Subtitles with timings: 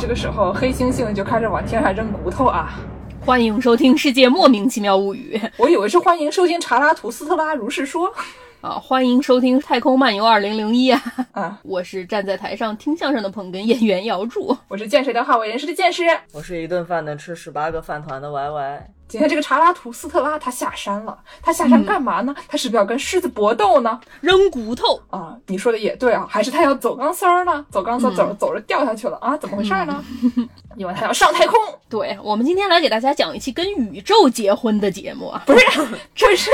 [0.00, 2.80] 这个时候，黑猩猩就开始往天上扔骨头啊！
[3.20, 8.08] 欢迎收听《世界莫名其妙物语》，我以为是欢迎收听《查拉图斯特拉如是说》
[8.62, 8.80] 啊！
[8.82, 11.19] 欢迎收听《太空漫游二零零一》啊！
[11.40, 18.90] 啊，我是站在台上听相声的捧哏演员姚柱，我是见谁都好为人师的见识，我是一顿饭能吃十八个饭团的 Y Y。
[19.08, 22.36] 今天这个查拉图斯特拉他下山了，他下山干嘛呢？
[22.46, 23.98] 他是不是要跟狮子搏斗呢？
[24.20, 25.36] 扔骨头啊！
[25.46, 27.64] 你说的也对啊，还是他要走钢丝儿呢？
[27.70, 29.36] 走钢丝走着走着掉下去了啊？
[29.38, 30.04] 怎么回事呢？
[30.76, 31.58] 因为他要上太空。
[31.88, 35.66] 对我们今天来给大家讲一期跟宇宙结婚的节目啊，不是，
[36.14, 36.50] 这是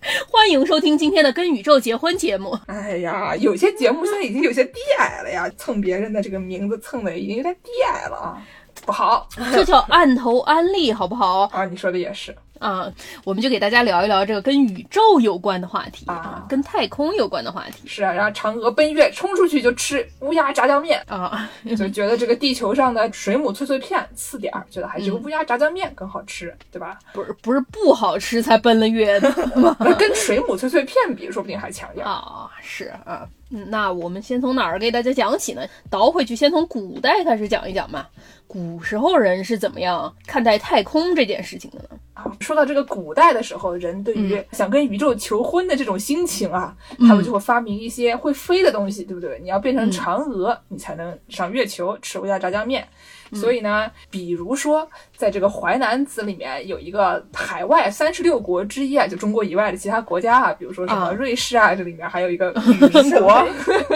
[0.30, 2.56] 欢迎收听今天的跟宇宙结婚节目。
[2.66, 8.42] 哎呀，有些节目现在已经有些低矮了呀， 蹭别人的这个名字蹭的已经有点低矮了啊。
[8.86, 11.40] 不好，这叫按头安利，好不好？
[11.52, 12.92] 啊，你说的也是啊，
[13.24, 17.86] 我们就给大家聊一聊这个跟宇宙有关的话题啊，跟太空有关的话题。
[17.86, 26.98] 是啊，然后嫦娥奔月，冲出去就吃乌鸦炸酱面啊，就觉得这个地球上的水母脆脆片次点儿，觉得还是个乌鸦炸酱面更好吃，对吧？
[27.12, 29.30] 不是不是不好吃才奔了月的，
[29.98, 32.50] 跟水母脆脆片比，说不定还强点啊。
[32.62, 35.62] 是啊，那我们先从哪儿给大家讲起呢？
[35.90, 38.08] 倒回去，先从古代开始讲一讲吧。
[38.46, 41.98] 古时候人是怎么样看待太空这件事情的呢？
[42.14, 49.38] 啊，说到这个古代的时候，人对于想跟宇宙求婚的这种心情啊，他们就会发明一些会飞的东西，对不对？
[49.42, 52.86] 你要变成嫦娥，你才能上月球吃乌鸦炸酱面。
[53.34, 63.46] 所以呢，比如说，在这个《淮南子》里面有一个海外三十六国之一啊，就中国以外的其他国家啊，比如说什么瑞士啊，这里面还有一个 羽民国，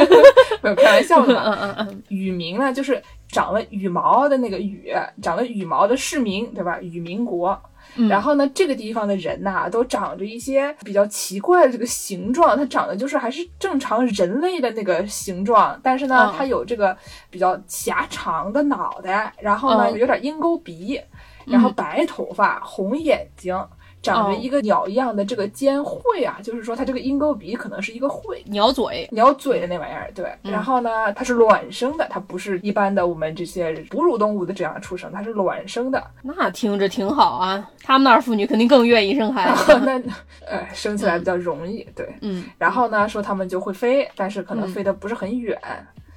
[0.62, 1.88] 没有开玩笑的嘛。
[2.08, 6.80] 羽民呢，就是长了羽毛的那个羽，长了羽毛的市民，对吧？
[6.80, 7.60] 羽民国。
[8.08, 16.96] 然后呢，这个地方的人呐，都长着一些比较奇怪的这个形状，它长得就是还是正常人类的那个形状，但是呢，它有这个
[17.30, 21.00] 比较狭长的脑袋，然后呢，有点鹰钩鼻，
[21.46, 23.54] 然后白头发，红眼睛。
[24.02, 30.10] 长着一个鸟一样的这个尖喙啊，就是说它这个鹰钩鼻可能是一个喙，鸟嘴，鸟嘴的那玩意儿。
[30.14, 36.02] 对，然后呢，它是卵生的，它不是一般的我们这些哺乳动物的这样出生，它是卵生的。
[36.22, 39.92] 那听着挺好啊，他们那儿妇女肯定更愿意生孩子， 那
[40.46, 41.86] 呃生起来比较容易。
[41.94, 42.44] 对，嗯。
[42.58, 45.56] 然后呢，说他们就会飞，但是可能飞得不是很远。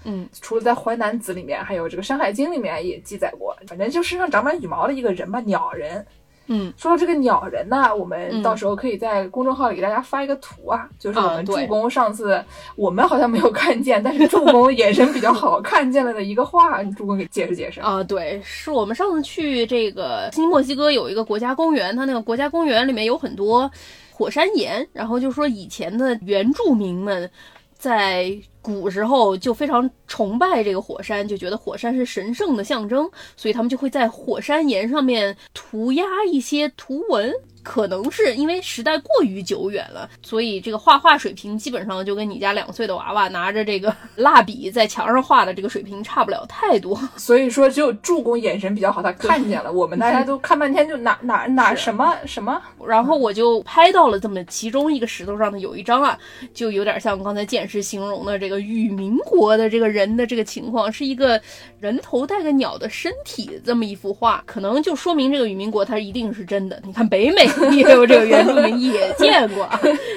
[0.05, 6.05] 嗯，除了在《淮南子》里面，还有这个《山海经》里面也记载过，反正就身上长满羽毛的一个人吧，鸟人。
[6.47, 12.43] 嗯，说到这个鸟人呢，我们到时候可以在公众号里给大家发一个图啊，就是我们助攻上次
[12.75, 18.03] 我们好像没有看见，但是助攻眼神比较好，看见了的一个画，助攻给解释解释啊。
[18.03, 23.69] 对，是我们上次去这个新墨西哥有一个国家公园，它那个国家公园里面有很多
[24.11, 27.29] 火山岩，然后就说以前的原住民们。
[27.77, 37.31] 在古时候就非常崇拜这个火山，就觉得火山是神圣的象征，所以他们就会在火山岩上面涂鸦一些图文。
[37.65, 46.95] 可能是因为时代过于久远了，所以这个画画水平基本上就跟你家两岁的娃娃拿着这个蜡笔在墙上画的这个水平差不了太多。
[47.17, 49.71] 所以说，只有助攻眼神比较好，他看见了。
[49.71, 52.61] 我们大家都看 半天，就哪哪哪什么什么。
[52.85, 56.15] 然后我就拍到了这么其中一个石头上的有一张啊，
[56.53, 61.41] 就有点像刚才剑师形容的这个与民国的这个人的这个情况，是一个
[61.79, 66.79] 人头带个鸟的身体这么一幅画，可能就说明这个与民国它一定是真的。
[66.85, 67.49] 你看北美。
[67.71, 69.67] 也有这个原住民也见过，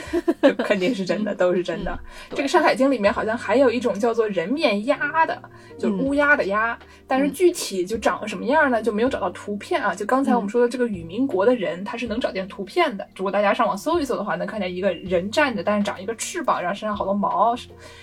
[0.65, 1.99] 肯定是真的，都是真的。
[2.31, 5.41] 这个《山海经》里面好像还有一种叫做人面鸭的，
[5.79, 8.83] 就是乌鸦的鸦，但是具体就长什么样呢？
[8.83, 9.95] 就没有找到图片啊。
[9.95, 13.07] 就刚才我们说的这个与民国的人，他是能找见图片的。
[13.17, 17.55] 如果大家上网搜一搜的话，能看见一个人站着，但是长一个翅膀，然后身上好多毛。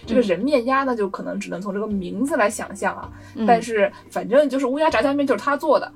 [0.05, 3.09] 这个人面鸭呢，就可能只能从这个名字来想象啊。
[3.47, 5.91] 但是反正就是乌鸦炸酱面就是他做的，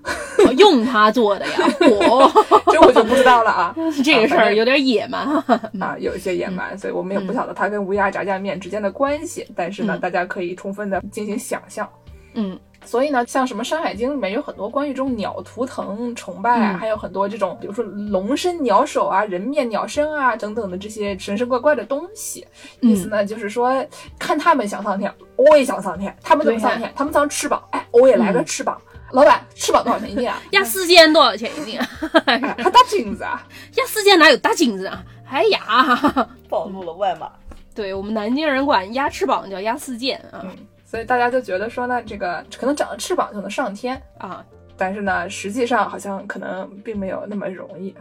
[0.58, 1.52] 用他做的呀。
[1.82, 2.32] 我
[2.72, 3.29] 这我就不知道。
[3.30, 5.22] 到了啊， 这个事儿有点野蛮
[5.80, 9.46] 啊，有一些野蛮，所以我们也不晓得它跟乌鸦炸酱面之间的关系。
[9.56, 11.88] 但是呢，大家可以充分的进行想象。
[12.34, 22.46] 嗯，所以呢，像什么《山海经》里面有很多关于这种鸟图腾崇拜啊，还有很多这种，比如说龙身鸟首啊、人面鸟身啊等等的这些神神怪怪的东西。
[22.82, 23.86] 意思呢，就是说
[24.18, 26.92] 看他们想上天，我也想上天；他们怎么上天？
[26.96, 28.80] 他们长翅膀，哎，我也来个翅膀。
[29.12, 30.42] 老板，翅膀多少钱一斤啊？
[30.52, 31.88] 鸭四件多少钱一斤啊？
[32.26, 32.38] 还
[32.70, 33.46] 大金子啊？
[33.78, 35.04] 鸭四件哪有大金子啊？
[35.30, 37.32] 哎呀，暴露了外码。
[37.76, 40.42] 对我们南京人管鸭翅膀叫鸭四件啊。
[40.44, 44.44] 嗯，所以大家就觉得说呢，这个可能长了翅膀就能上天啊。
[44.78, 47.94] 但是呢，实际上好像可能并没有那么容易。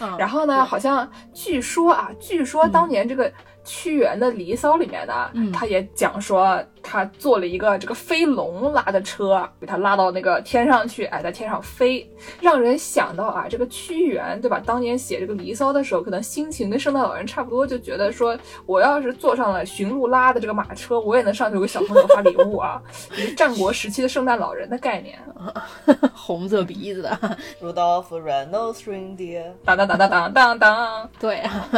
[0.00, 3.32] 嗯然后呢，好像据说啊，据说当年这个
[3.66, 12.08] 屈原的《离骚》里面呢，嗯他也讲说他坐了一个这个飞龙拉的车，给他拉到那个天上去，哎，在天上飞，
[12.40, 14.62] 让人想到啊，这个屈原对吧？
[14.64, 22.80] 当年写这个《离骚》的时候，可能心情跟圣诞老人差不多，就觉得说，我要是坐上了驯鹿拉的这个马车，我也能上去给小朋友发礼物啊，
[23.18, 25.18] 一个战国时期的圣诞老人的概念。
[26.14, 27.18] 红色鼻子的
[27.60, 31.10] ，Rudolph Red-Nosed Reindeer，当当当当当当当。
[31.18, 31.68] 对啊，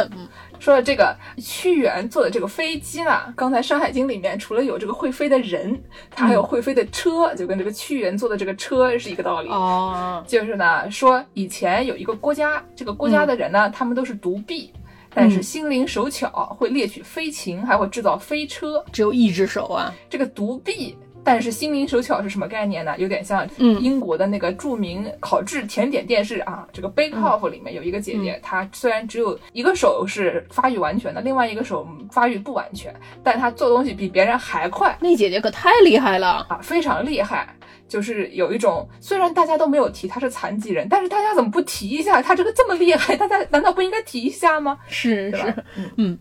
[0.59, 5.81] 说了这个屈原坐的这个飞机呢，刚才《山海经》里面除了有这个会飞的人，
[6.11, 9.49] 它还有会飞的车，就跟这个屈原坐的这个车是一个道理。
[9.49, 14.71] 哦，就是呢，说以前有一个国家，这个国家的人呢，他们都是独臂，
[15.13, 16.29] 但是心灵手巧，
[16.59, 18.83] 会猎取飞禽，还会制造飞车。
[18.91, 20.95] 只有一只手啊，这个独臂。
[21.23, 22.95] 但是心灵手巧是什么概念呢？
[22.97, 32.93] 有点像嗯英国的那个著名烤制甜点电视啊，这个 Bake Off 里面有一个姐姐，她虽然只有一个手是发育完全的，另外一个手发育不完全，
[33.23, 37.47] 但她做东西比别人还快那姐姐可太厉害了，啊，非常厉害。
[37.87, 43.15] 就是有一种，虽然大家都没有提她是残疾人，但是大家怎么不提一下她这个这么厉害？
[43.15, 44.77] 大家难道不应该提一下吗？
[44.87, 45.55] 是是，
[45.97, 46.15] 嗯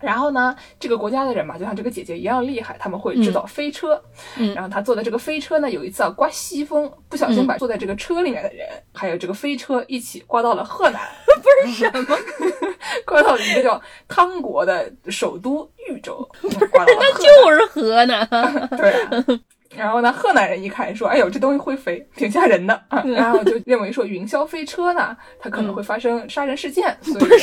[0.00, 4.00] 然后呢，这个国家的人嘛，就像这个姐姐一样厉害，他们会制造飞车。
[4.36, 12.16] 嗯然后他坐的这个飞车呢，有一次啊刮西风，不小心嗯把坐在这个车里面的人，还有这个飞车一起刮到了河南， 不是什么，
[13.04, 16.28] 刮到了一个叫汤国的首都豫州，
[16.70, 18.68] 刮到了河就是河南，南。
[18.76, 19.24] 对啊、
[19.76, 27.40] 然后呢，河南人一看说：“哎呦，这东西会飞，挺吓人的啊！”嗯然后就认为说云霄飞车呢，它可能会发生杀人事件，所以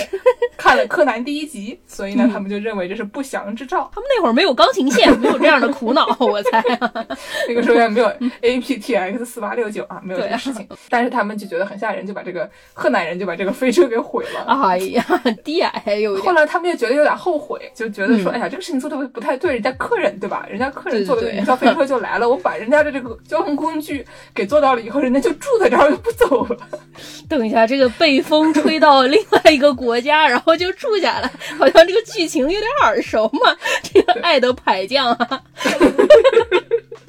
[0.58, 3.90] 看了柯南第一集，所以呢，他们就认为这是不祥之兆。
[3.94, 7.06] 他们那会儿没有钢琴线，没有这样的苦恼， 我猜啊，
[7.48, 8.08] 那个时候也没有
[8.42, 10.68] aptX 四八六九啊，没有这个事情。
[10.90, 14.42] 但是他们就觉得很吓人，就把这个河南人就把这个飞车给毁了。
[14.64, 15.06] 哎呀，
[15.44, 20.46] 低矮有一点，后来他们就觉得有点后悔，就觉得说，嗯哎呀，这个事情做的不太对，人家客人对吧？
[20.50, 26.58] 人家客人坐的云霄飞车就来了，我把人家的这个交通工具给做到了以后，人家就住在这儿就不走了。
[27.30, 33.56] 等一下，这个被风吹到另外一个国家，然后就住下来，好像这个剧情有点耳熟嘛。
[33.84, 35.42] 这个爱的牌匠啊，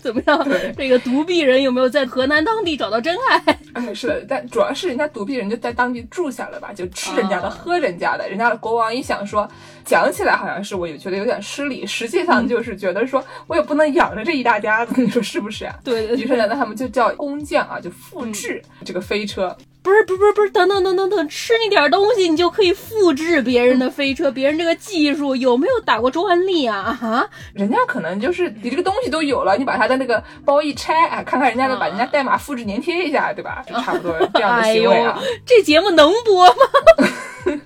[0.07, 0.73] 怎么样对？
[0.77, 3.59] 这个独臂人有没有在河南当地找到真爱？
[3.75, 8.29] 哎，是的，但主要是人家独臂人就在当地住下了吧，就吃人家的，啊喝人家的。
[8.29, 9.49] 人家的国王一想说，
[9.85, 15.75] 讲起来好像是我也觉得有点失礼，实际上就是觉得说我也不能养着这一大家子，你说是不是啊？
[15.83, 19.55] 对对对，于是呢，他们就叫工匠啊，就复制这个飞车。
[19.87, 26.99] 不是不是不是等等等等等，吃你点东西，你就可以复制别人的飞车，别人这个技术有没有打过专利啊？
[27.01, 27.25] 啊，
[27.55, 33.63] 人家可能就是你这个东西都有了，你把他的那个包一拆，哎，看看人家的，把人家代码复制粘贴一下，对吧？
[33.65, 35.17] 就差不多这样的行为啊。，
[35.47, 36.55] 这节目能播吗？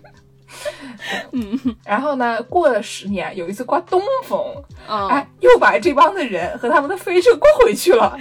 [1.32, 4.38] 嗯然后呢，过了十年，有一次刮东风，
[4.86, 8.14] 啊，哎，又把这帮的人和他们的飞车刮回去了，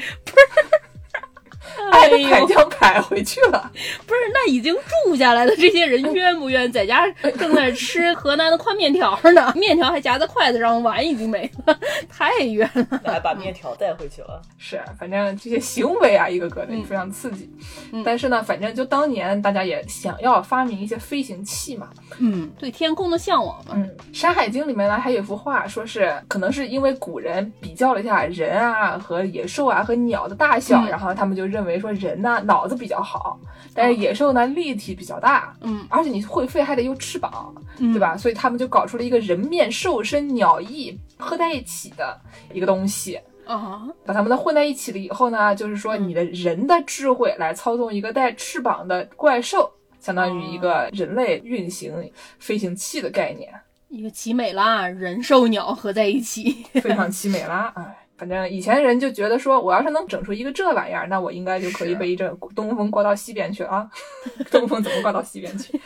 [2.10, 3.72] 的 排呦，将排回去了。
[4.06, 6.70] 不是，那已经住下来的这些人冤不冤？
[6.72, 7.08] 在家
[7.40, 13.02] 正在吃河南的宽面条呢，面条还夹在筷子上，碗已经没了， 太冤了。
[13.06, 14.42] 还把面条带回去了。
[14.58, 17.50] 是，反正这些行为啊，一个个的嗯非常刺激。
[17.92, 21.90] 嗯但是呢，反正就当年大家也想要发明一些飞行器嘛。
[22.20, 23.72] 嗯，对天空的向往嘛。
[23.74, 33.40] 嗯，《山海经》里面呢还有一幅画，说是可能是因为古人比较了一下人啊和野兽啊和鸟的大小，嗯然后他们就认为说人呢脑子比较好，
[33.74, 35.56] 但是野兽呢力气比较大。
[35.62, 38.16] 嗯，而且你会飞还得有翅膀，嗯对吧？
[38.18, 42.20] 所以他们就搞出了一个人面兽身鸟翼合在一起的
[42.54, 53.54] 一个东西，啊，把它们都混在一起了以后呢，就是说嗯你的人的智慧来操纵一个带翅膀的怪兽，相当于一哦个人类运行飞行器的概念，
[53.90, 56.66] 一个奇美拉人兽鸟合在一起。
[56.76, 57.74] 非常奇美拉！
[57.76, 63.90] 哎，反正以前人就觉得说，我要是能整出一个这玩意儿，那我应该就可以被一阵东风刮到西边去啊！
[64.52, 65.80] 东风怎么刮到西边去？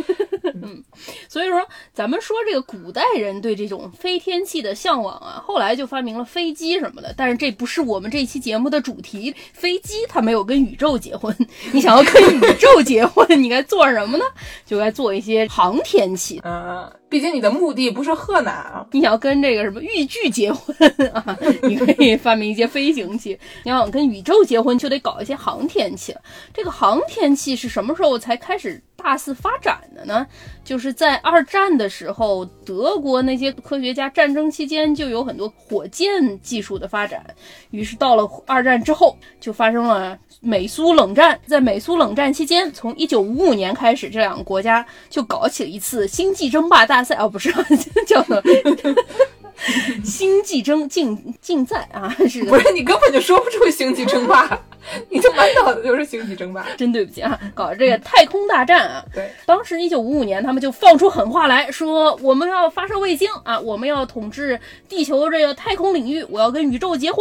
[1.30, 7.14] 所以说，咱们说这个古代人对这种飞天器的向往啊，后来就发明了飞机什么的。
[7.16, 11.36] 但是这不是我们这期节目的主题，飞机它没有跟宇宙结婚。
[11.72, 14.26] 你想要跟宇宙结婚，你该做什么呢？
[14.66, 16.42] 就该做一些航天器。
[16.44, 18.86] 嗯，毕竟你的目的不是河南啊。
[18.92, 20.76] 你想要跟这个什么豫剧结婚
[21.14, 26.22] 啊，你可以发明一些飞行器；你要想跟宇宙结婚，就得搞一些航天器了。
[26.54, 30.26] 这个航天器是什么时候才开始大肆发展的呢？
[30.64, 37.24] 就是在二战的时候，德国那些科学家战争期间就有很多火箭技术的发展，
[37.72, 41.40] 于是到了二战之后，就发生了美苏冷战。
[41.46, 47.54] 在美苏冷战期间，从一九五五年开始，这两个国家就搞起了一次星际争霸大赛，哦，不是，
[48.08, 48.42] 叫做
[50.04, 54.60] 星际争竞竞赛啊，是不是你根本就说不出星际争霸，
[55.10, 56.66] 你这满脑子就是星际争霸。
[56.78, 59.04] 真对不起啊，搞这个太空大战啊。
[59.14, 67.20] 对，当时一九五五年，他们就放出狠话来说，我们要发射卫星啊，我们要统治地球这个太空领域，我要跟宇宙结婚。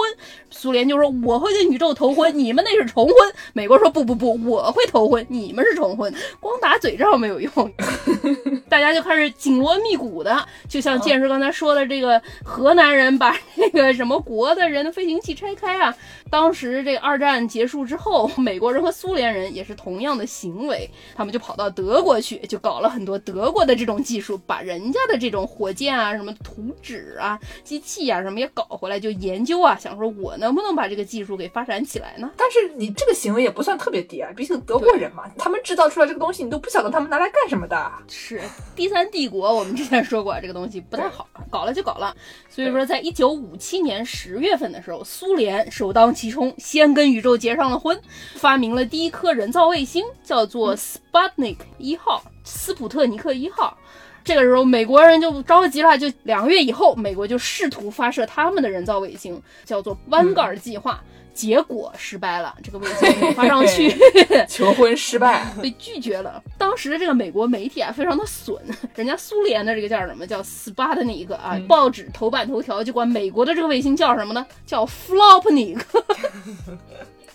[0.51, 3.15] 苏联就说我会跟宇宙头婚，你们那是重婚。
[3.53, 6.13] 美国说不不不，我会头婚，你们是重婚。
[6.41, 7.73] 光打嘴仗没有用，
[8.69, 15.95] 大家就开始紧锣密鼓的，就像剑师刚才说的，这个河南人把那个什么国的人的飞行器拆开啊。
[16.31, 32.31] 当时这个二战结束之后， 美国人和苏联人也是同样的行为，他们就跑到德国去，就搞了很多德国的这种技术，把人家的这种火箭啊、什么图纸啊、机器啊什么也搞回来，就研究啊，想说我能不能把这个技术给发展起来呢？
[32.39, 37.93] 但是你这个行为也不算特别低啊，毕竟德国人嘛，他们制造出来这个东西，你都不晓得他们拿来干什么的。
[38.09, 38.41] 是
[38.75, 42.17] 第三帝国，我们之前说过这个东西不太好，搞了就搞了。
[42.49, 48.01] 所以说，在一九五七年十月份的时候，苏联首当其冲，先跟宇宙结上了婚，
[48.37, 53.77] 发明了第一颗人造卫星，叫做 Sputnik 一号，斯普特尼克一号。
[54.23, 61.03] 这个时候，美国人就着急了，就两个月以后，美国就试图发射他们的人造卫星，叫做弯杆计划。
[61.35, 63.91] 结果失败了，这个卫星没发上去，
[64.47, 66.41] 求婚失败，被拒绝了。
[66.59, 68.63] 当时的这个美国媒体啊，非常的损，
[68.95, 74.47] 人家苏联的这个叫什么叫 Sputnik 啊，报纸头版头条就管美国的这个卫星叫什么呢？
[74.67, 75.81] 叫 Flopnik。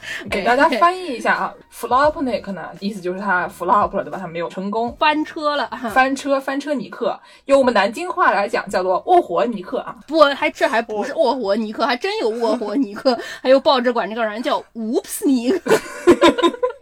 [0.29, 4.17] 给大家翻译一下啊，Flopnik 呢，意思就是他 flop 了，对吧？
[4.19, 7.19] 他没有成功，翻车了，翻车，翻车尼克。
[7.45, 9.95] 用我们南京话来讲，叫做卧火尼克啊。
[10.07, 15.75] 不，还这还不是卧火尼克，还真有卧火尼克， 还有报纸管这个人叫 Oops 尼克。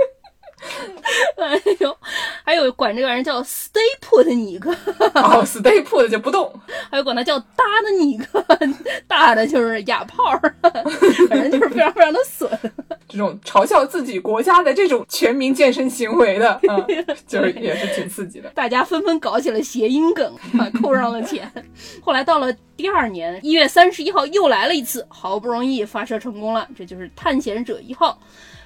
[1.38, 1.98] 哎呦，
[2.43, 4.72] 还有管这个人叫 Stay Put 尼克，
[5.15, 6.51] 哦，Stay Put 就不动，
[6.89, 8.43] 还有管他叫大的尼克，
[9.07, 10.24] 大的就是哑炮，
[11.29, 12.50] 反正就是非常非常的损。
[13.07, 16.60] 这种嘲笑自己国家的这种全民健身行为的，
[17.27, 18.50] 就是也是挺刺激的。
[18.50, 20.36] 大家纷纷搞起了谐音梗，
[20.81, 21.50] 扣上了钱。
[22.01, 28.19] 后来到了第二年一月三十一号，又来了一次，好不容易发射成功了，这就是探险者一号。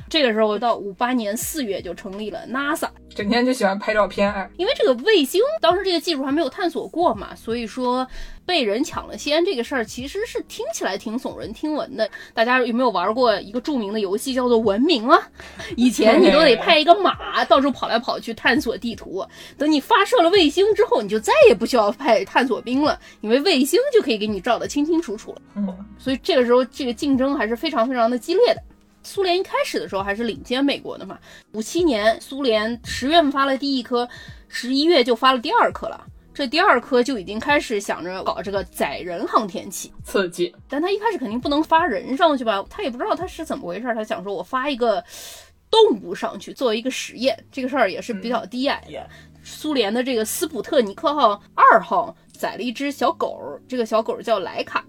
[0.10, 4.50] 这个时候到五八年四月就成立了 NASA，整天就喜欢拍照片。
[4.58, 8.06] 因为这个卫星当时这个技术还没有探索过嘛，所以说
[8.46, 12.10] 被人抢了先这个事儿其实是听起来挺耸人听闻的。
[12.34, 15.28] 大家有没有玩过一个著名的游戏叫做《文明》啊？
[15.76, 19.24] 以前你都得派一个马到处跑来跑去探索地图，
[19.58, 25.42] 等你发射了卫星之后，你就再也不需要派探索兵了，因为卫星就可以给你照得清清楚楚了。
[25.56, 28.64] 嗯，所以这个时候这个竞争还是非常非常的激烈的。
[29.04, 31.18] 苏联一开始的时候还是领先美国的嘛。
[31.54, 34.08] 五七年，苏联十月份发了第一颗，
[34.48, 36.06] 十一月就发了第二颗了。
[36.34, 40.56] 这第二颗就已经开始想着搞这个载人航天器，刺激。
[40.70, 42.64] 但他一开始肯定不能发人上去吧？
[42.70, 45.04] 他也不知道他是怎么回事，他想说我发一个
[45.70, 49.06] 动物上去作为一个实验，这个事儿也是比较低矮的。
[49.44, 54.86] 苏联的这个斯普特尼克号二号载了一只小狗，这个小狗叫莱卡。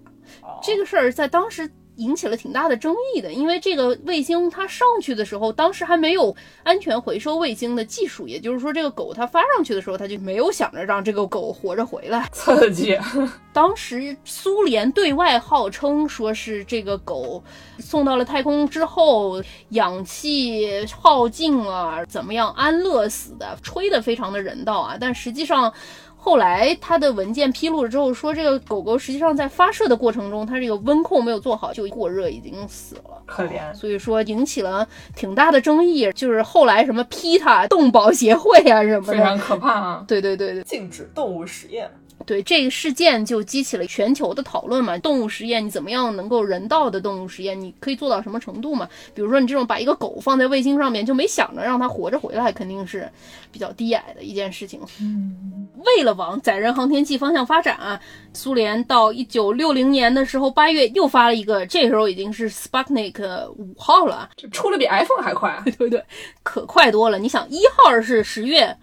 [0.63, 1.71] 这个事儿在当时。
[2.01, 12.27] 引起了挺大的争议的，因为这个卫星它上去的时候，当时还没有安全回收卫星的技术，也就是说，这个狗它发上去的时候，它就没有想着让这个狗活着回来。
[12.33, 12.99] 刺激！
[13.53, 17.43] 当时苏联对外号称说是这个狗
[17.79, 25.73] 送到了太空之后，氧气耗尽了，怎么样安乐死的，吹得非常的人道啊，但实际上。
[26.23, 33.73] 后来他的文件披露了之后，说这个狗狗实际上在发射的过程中，它这个温控没有做好，就过热已经死了，可怜。
[33.75, 34.87] 所以说引起了
[35.17, 40.05] 挺大的争议，就是后来什么皮塔动保协会啊什么的，非常可怕啊！
[40.07, 41.91] 对对对对，禁止动物实验。
[42.27, 48.89] 对这个事件就激起了全球的讨论嘛，动物实验你怎么样能够人道的动物实验，你可以做到什么程度嘛？
[49.15, 53.11] 比如说你这种把一个狗放在卫星上面，就没想着让它活着回来，肯定是
[53.51, 54.81] 比较低矮的一件事情。
[55.01, 58.01] 嗯，为了往载人航天器方向发展啊，
[58.35, 66.05] 苏联到一九六零年的时候八月又发了一个，这时候已经是 Sputnik 五号了，就出了比 iPhone 还快， 对对，
[66.43, 67.19] 可快多了。
[67.19, 68.77] 你想一号是十月。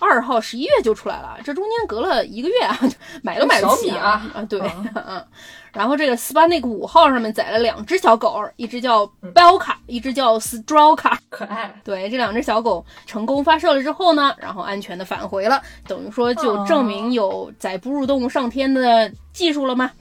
[0.00, 2.78] 二号十一月就出来了，这中间隔了一个月啊，
[3.22, 4.60] 买都买不起啊啊，对，
[4.94, 5.24] 嗯。
[5.72, 11.16] 然后这个斯巴内克五号上面载了两只小狗，一只叫 Belka，一只叫 Strawka，。
[11.28, 11.72] 可爱。
[11.84, 19.92] 对，这两只小狗成功发射了之后呢，然后安全的返回了，等于说就证明有载哺乳动物上天的技术了吗？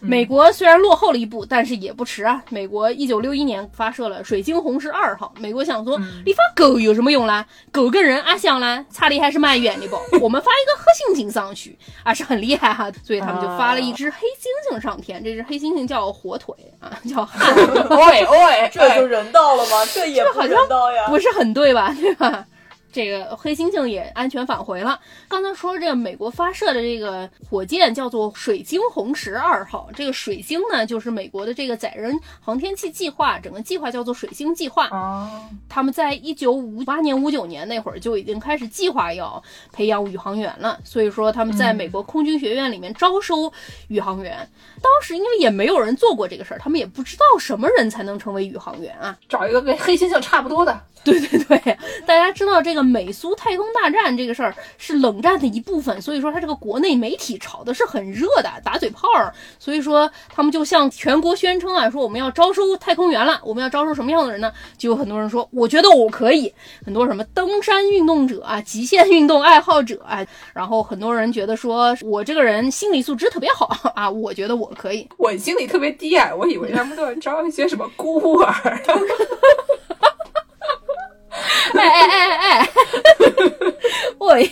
[0.00, 2.42] 美国虽然落后了一步，但是也不迟啊。
[2.50, 5.32] 美国一九六一年发射了水晶红石二号。
[5.38, 7.44] 美国想说，你发狗有什么用啦？
[7.72, 9.96] 狗跟人啊像啦，差的还是蛮远的不？
[10.22, 12.90] 我们发一个黑猩猩上去，啊是很厉害哈。
[13.02, 14.16] 所以他们就发了一只黑
[14.70, 15.22] 猩猩上天。
[15.22, 17.54] 这只黑猩猩叫火腿啊，叫 汉。
[17.90, 19.84] 喂喂，这就人道了吗？
[19.92, 21.94] 这也不人道呀，不是很对吧？
[22.00, 22.46] 对吧？
[22.90, 24.98] 这个黑猩猩也安全返回了。
[25.28, 34.88] 刚才说这个美国发射的这个火箭叫做水晶红石二号，这个水星呢就是美国的这个载人航天器计划，整个计划叫做水星计划。
[34.88, 35.28] 哦，
[35.68, 39.42] 他们在一九五八年、五九年那会儿就已经开始计划要
[39.72, 43.52] 培养宇航员了，所以说他们在美国空军学院里面招收
[43.88, 44.48] 宇航员。
[44.80, 50.80] 当时因为也没有人做过这个事儿，他们也不知道什么人才能成为宇航员啊，找一个跟黑猩猩差不多的。
[51.04, 59.32] 对 对对，大家知道这个美苏太空大战这个事儿是冷战的一部分，所以说他这个国内媒体炒的是很热的，打嘴炮儿。
[59.58, 64.52] 所以说他们就向全国宣称啊，说我们要招收太空员了，我们要招收什么样的人呢？
[64.76, 66.52] 就有很多人说，我觉得我可以。
[66.84, 75.08] 很多什么登山运动者啊，极限运动爱好者啊，然后很多人觉得说我这个人心理素质特别好 啊，我觉得我可以。
[75.16, 78.80] 我心里特别低矮，我以为他们都要招一些什么孤儿。
[81.74, 82.68] 哎哎哎哎，
[84.20, 84.44] 喂，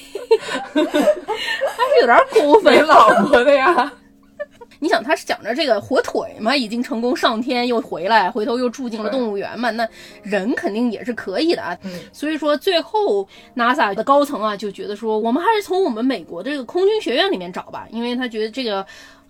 [0.74, 2.72] 还是有点过分。
[2.74, 3.92] 没老婆的呀？
[4.78, 9.88] 你想，他是想着这个火腿嘛，已经成功上天又回来，回头又住进了动物园嘛，那
[10.22, 11.76] 人肯定也是可以的啊。
[12.12, 18.86] 所以说，最后 NASA 的高层啊就觉得说，我们还是从我们美国的这个空军学院里面找吧，因为他觉得这个。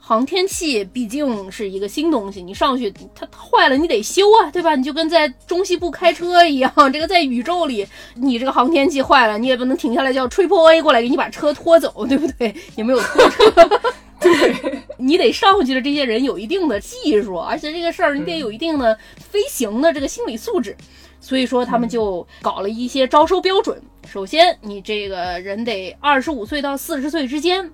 [0.08, 4.76] 航天器毕竟是一个新东西，你上去它坏了，你得修啊，对吧？
[4.76, 12.54] 你就跟在中西部开车一样， 这个在宇宙里，你这个航天器坏了，你也不能停下来叫 Triple A 过来给你把车拖走，对不对？
[12.76, 13.50] 也没有拖车，
[14.22, 20.76] 对你得上去的这些人有一定的技术，而且这个事儿你得有一定的飞行的这个心理素质，
[21.20, 23.82] 所以说他们就搞了一些招收标准。
[24.08, 27.68] 首先，你这个人得二十五岁到四十岁之间。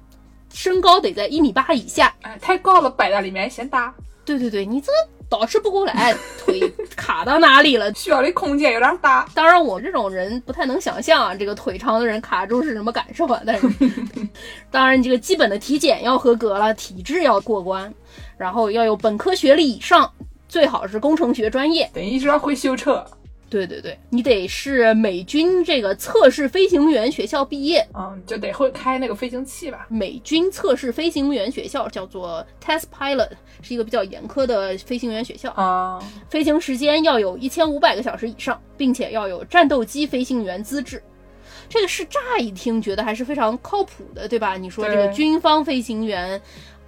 [0.53, 3.93] 身高得在一米八以下，哎，太高了，摆在里面嫌大。
[4.25, 4.93] 对对对，你这
[5.29, 7.93] 倒吃不过来， 腿卡到哪里了？
[7.95, 9.27] 需要的空间有点大。
[9.35, 13.43] 当然，我这种人不太能想象啊，这个腿长的人卡住是什么感受啊？
[13.45, 13.69] 但是，
[14.71, 17.93] 当然，你这个基本的体检要合格了，体质要过关，
[18.37, 20.09] 然后要有本科学历以上，
[20.49, 23.05] 最好是工程学专业，等于是要会修车。
[23.53, 29.87] 对对对，你得是美军这个测试飞行员学校毕业，嗯，就得会开那个飞行器吧。
[29.91, 33.29] 美军测试飞行员学校叫做 Test Pilot，
[33.61, 36.03] 是一个比较严苛的飞行员学校啊。
[36.31, 41.03] 飞行时间要有一千五百个小时以上，并且要有战斗机飞行员资质。
[41.69, 44.57] 这个是乍一听觉得还是非常靠谱的，对吧？
[44.57, 46.41] 你说这个军方飞行员。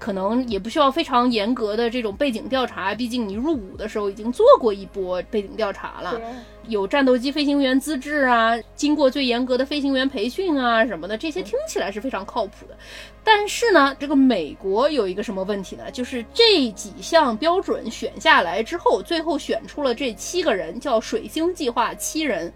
[0.05, 6.21] 可能也不需要非常严格的这种背景调查，毕竟你入伍的时候已经做过一波背景调查了，
[6.69, 12.77] 有战斗机飞行员资质啊，经过最严格的飞行员培训啊什么的，这些听起来是非常靠谱的。
[13.25, 15.91] 但是呢，这个美国有一个什么问题呢？
[15.91, 22.53] 就是这几项标准选下来之后，最后选出了这七个人，叫水星计划七人。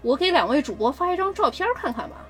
[0.00, 2.24] 我给两位主播发一张照片看看吧。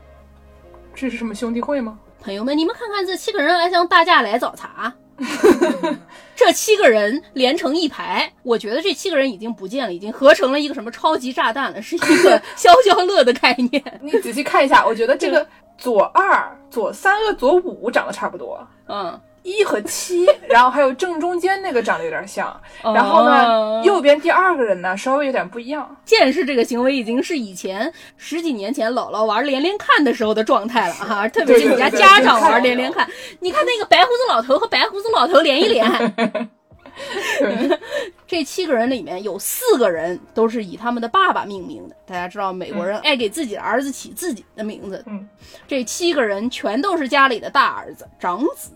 [0.94, 1.98] 这是什么兄弟会吗？
[2.24, 4.90] 朋友们，你们看看这七个人，来向大家来找茬。
[6.34, 13.82] 这七个人连成一排，我觉得这七个人已经不见了，已经合成了一个什么超级炸弹了，是一个消消乐的概念。
[14.00, 18.66] 你仔细看一下，我觉得这个左二、左三和左五长得差不多。
[18.88, 19.20] 嗯。
[19.44, 25.96] 一和七，然后还有正中间那个长得有点像，然后呢，右边第二个人呢稍微有点不一样。
[26.04, 33.06] 见识这个行为已经是以前十几年前姥姥玩连连看的时候的状态了哈，特别是你家家长玩连连看，
[33.38, 35.86] 你看那个白胡子老头和白胡子老头连一连。
[38.26, 45.04] 这七个人里面有四个人都是以他们的爸爸命名的，大家知道美国人爱给自己的儿子起自己的名字。
[45.06, 45.28] 嗯，
[45.68, 48.70] 这七个人全都是家里的大儿子、长子。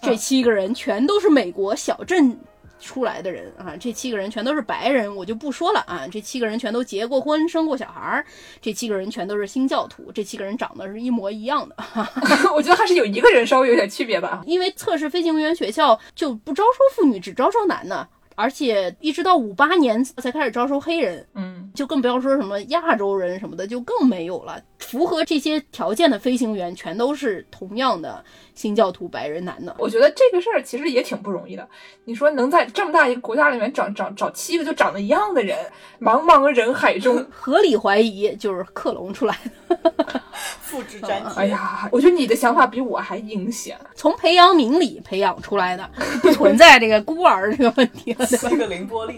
[0.00, 2.38] 这七个人全都是美国小镇
[2.80, 3.74] 出来的人啊！
[3.78, 6.06] 这七个人全都是白人，我就不说了啊！
[6.10, 8.24] 这七个人全都结过婚、生过小孩儿，
[8.60, 11.76] 这七个人全都是新教徒，这七个人长得是一模一样的。
[12.54, 18.08] 我觉得还是有一个人稍微有点区别吧， 因为测试飞行员学校就不招收妇女，只招收男的。
[18.36, 24.62] 而且一直到五八年才开始招收黑人，嗯，就更不要说什么亚洲人什么的，就更没有了。
[24.78, 28.24] 符合这些条件的飞行员，全都是同样的
[28.58, 29.72] 新教徒白人男的。
[29.78, 31.66] 我觉得这个事儿其实也挺不容易的。
[32.04, 35.56] 你说能在这么大一个国家里面找找找七个就长得一样的人，
[36.00, 40.20] 茫茫人海中，合理怀疑就是克隆出来的，
[40.60, 41.32] 复制粘贴。
[41.36, 43.78] 哎呀，我觉得你的想法比我还阴险。
[43.94, 45.88] 从培养皿里培养出来的，
[46.20, 48.26] 不存在这个孤儿这个问题了。
[48.26, 49.16] 七个凌波丽，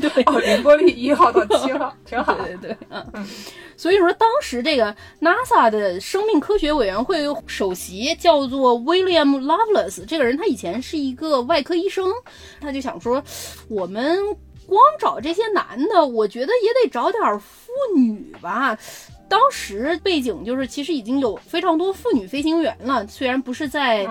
[0.00, 2.34] 对，哦，凌波丽一号到七号， 挺好。
[2.36, 3.26] 对对对，嗯嗯。
[3.76, 12.12] 所以说，当时这个 NASA 的生命科学委员会首席叫做 William Lovelace，这个人他以前是一个外科医生，
[12.60, 13.22] 他就想说，
[13.68, 14.18] 我们
[14.66, 18.78] 光找这些男的，我觉得也得找点妇女吧。
[19.30, 23.06] 当时背景就是，其实已经有非常多妇女飞行员了。
[23.06, 24.04] 虽然不是在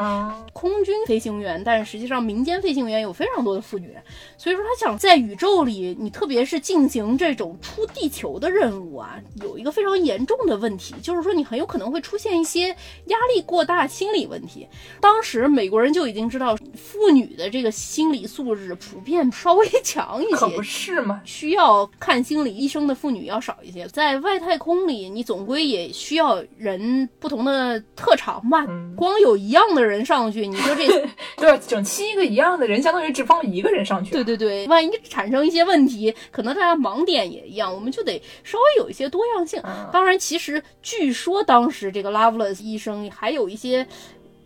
[0.54, 3.94] 空军飞行员，但是实际上民间飞行员有非常多的妇女。
[4.38, 12.70] 所以说，他想在宇宙里，你特别是进行这种出地球的任务啊，有一个非常严重的问题，就是说你很有可能会出现一些
[13.08, 14.66] 压力过大心理问题。
[15.02, 21.22] 当时美国人就已经知道，妇女的这个心理素质普遍稍微强一些，可不是吗？
[21.26, 25.09] 需要看心理医生的妇女要少一些，在外太空里。
[25.10, 28.66] 你总归也需要人不同的特长吧？
[28.96, 30.88] 光有一样的人上去，你说这
[31.38, 34.12] 对整七个一样的人，相当于只放一个人上去。
[34.12, 39.62] 对对对，万一产生一些问题，可能大家盲点也一样，我们就得稍微有一些多样性。
[39.92, 43.88] 当然，其实据说当时这个 Loveless 医生还有一些。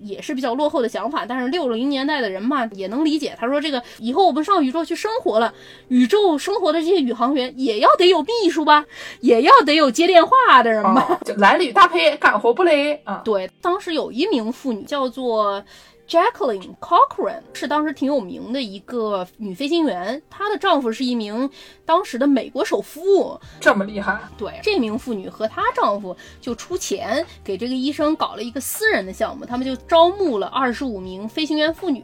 [0.01, 3.35] 也是比较落后的想法，但是六零年代的人嘛也能理解。
[3.39, 5.53] 他说：“这个以后我们上宇宙去生活了，
[5.87, 8.85] 宇宙生活的这些宇航员也要得有秘书吧，
[9.21, 15.63] 也要得有接电话的人吧，就男女搭配，干活不累啊。”对，当时有一名妇女叫做。
[16.07, 21.49] Jacqueline Cochran 是当时挺有名的一个女飞行员，她的丈夫是一名
[21.85, 24.19] 当时的美国首富，这么厉害。
[24.37, 32.03] 对，这名妇女和她丈夫就出钱给这个医生搞了一个私人的项目，他们就招募了二十五名飞行员妇女，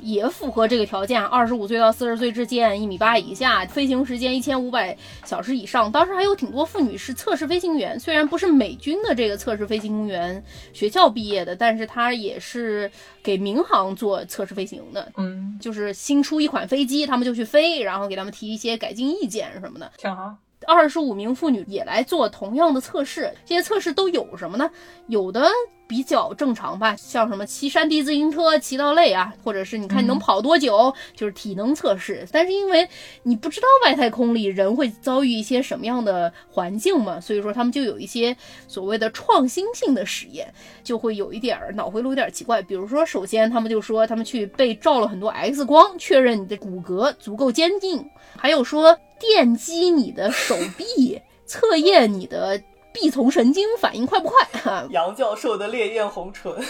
[0.00, 5.90] 也符合这个条件，二十五岁到四十岁之间，一米八以下，飞行时间一千五百小时以上。
[5.90, 12.90] 当时还有挺多妇女是测试飞行员，虽然不是美军的这个测试飞行员学校毕业的，但是她也是
[13.24, 13.40] 给。
[13.40, 20.36] 民航做测试飞行的，嗯，就是新出一款飞机，他们就去飞，然后给他们提一些改进意见什么的，挺好。
[20.66, 24.70] 二十五名妇女也来做同样的测试，这些测试都有什么呢？
[25.06, 25.48] 有的。
[25.90, 32.24] 比较正常吧，像什么骑山地自行车骑到累啊，或者是你看你能跑多久，就是体能测试。
[32.30, 32.88] 但是因为
[33.24, 38.36] 你不知道外太空里人会遭遇一些什么样的环境嘛，所以说他们就有一些
[38.68, 42.62] 所谓的创新性的实验，就会有一点儿脑回路有点奇怪。
[42.62, 52.62] 比如说，首先他们就说他们去被照了很多 X 光，确认你的骨骼足够坚定，还有说电击你的手臂，测验你的。
[53.00, 54.46] 臂丛神经反应快不快？
[54.90, 56.52] 杨教授的烈焰红唇，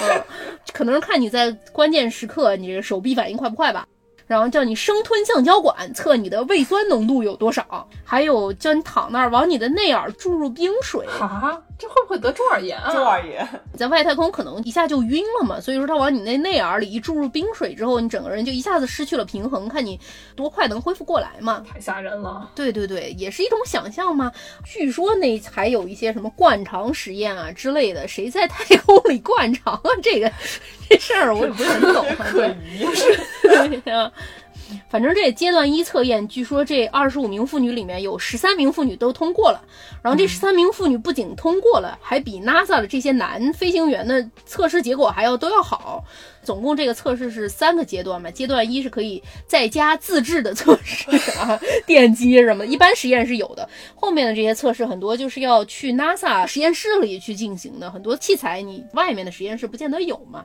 [0.00, 0.22] 嗯，
[0.72, 3.86] 可能是看你在关键时刻你手臂反应快不快吧。
[4.26, 7.86] 然后叫你生吞橡胶管，测你的胃酸浓度有多少。
[8.02, 11.06] 还有叫你躺那儿，往你的内耳注入冰水。
[11.20, 12.92] 啊，这会不会得中耳炎啊？
[12.92, 15.60] 中耳炎，在外太空可能一下就晕了嘛。
[15.60, 19.98] 所以说他往你那内耳里一注入冰水之后，你整个人就一下子失去了平衡，看你
[20.36, 21.64] 多快能恢复过来嘛。
[21.68, 22.50] 太吓人了。
[22.54, 24.30] 对对对，也是一种想象嘛。
[24.64, 29.90] 据说那还有一些什么灌肠实验啊之类的，谁在太空里灌肠啊？
[30.02, 30.30] 这个。
[30.86, 32.54] 这事儿我也不是很懂，对，
[33.80, 34.12] 是啊。
[34.88, 39.62] 反正这阶段一测验，据说这二十五名妇女里面有十三名妇女都通过了。
[40.02, 46.04] 然后这十三名妇女不仅通过了，还比 NASA 的这些男飞行员的测试结果还要都要好。
[46.44, 48.30] 总共这个测试是三个阶段嘛？
[48.30, 53.68] 阶段一是可以在家自制的测试啊， 电机什么，一般实验室有的。
[53.96, 60.44] 后面的这些测试很多就是要去 NASA 实验室里去进行的，很多器材你外面的实验室不见得有嘛。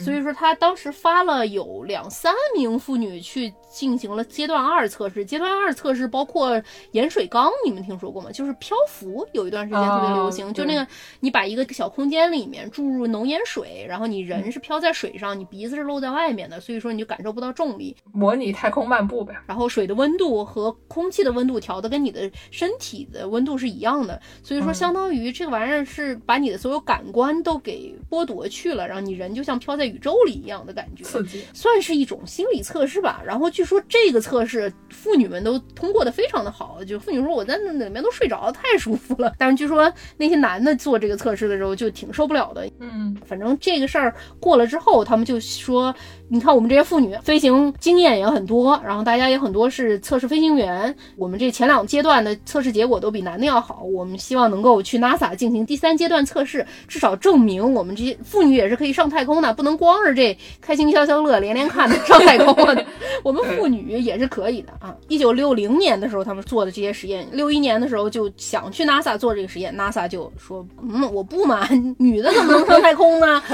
[0.00, 5.24] 所以说他当时发了有两三名妇女去进行了阶段二测试。
[5.24, 8.30] 阶段二测试包括盐水缸，你们听说过吗？
[8.30, 10.86] 就是漂浮，有一段时间特别流行，就那个
[11.18, 15.31] 你把一个小空间里面注入浓盐水，然后你人是漂在水上。
[15.34, 19.34] 你鼻子是露在外面的，所以说你就感受不到重力，模拟太空漫步呗。
[19.46, 33.20] 然后水的温度和空气的温度调的跟你的身体的温度是一样的，所以说相当于这个玩意儿是把你的所有感官都给剥夺去了，然后你人就像飘在宇宙里一样的感觉，刺激，算是一种心理测试吧。
[33.26, 39.32] 然后据说说这个测试妇女们都通过的非常的好，就妇女说我在那里面都睡着了，太舒服了。
[39.38, 42.70] 但是据说那些男的做这个测试的时候就挺受不了的。
[42.80, 45.94] 嗯，反正这个事儿过了之后，他们就说，
[46.28, 53.82] 你看我们这些妇女飞行经验也很多，然后大家也很多是测试飞行员，我们这前两阶段的测试结果都比男的要好。
[53.82, 62.86] 我们希望能够去 NASA 进行第三阶段测试，至少证明我们这些妇女也是可以上太空的，不能光是这开心消消乐连连看的上太空的，
[63.22, 64.94] 我们妇女也是可以的啊。
[65.08, 73.42] 一九六零年的时候，他们做的这些实验，六一年的时候就想去 NASA 做这个实验，NASA 就说，嗯，我不嘛， 女的怎么能上太空呢？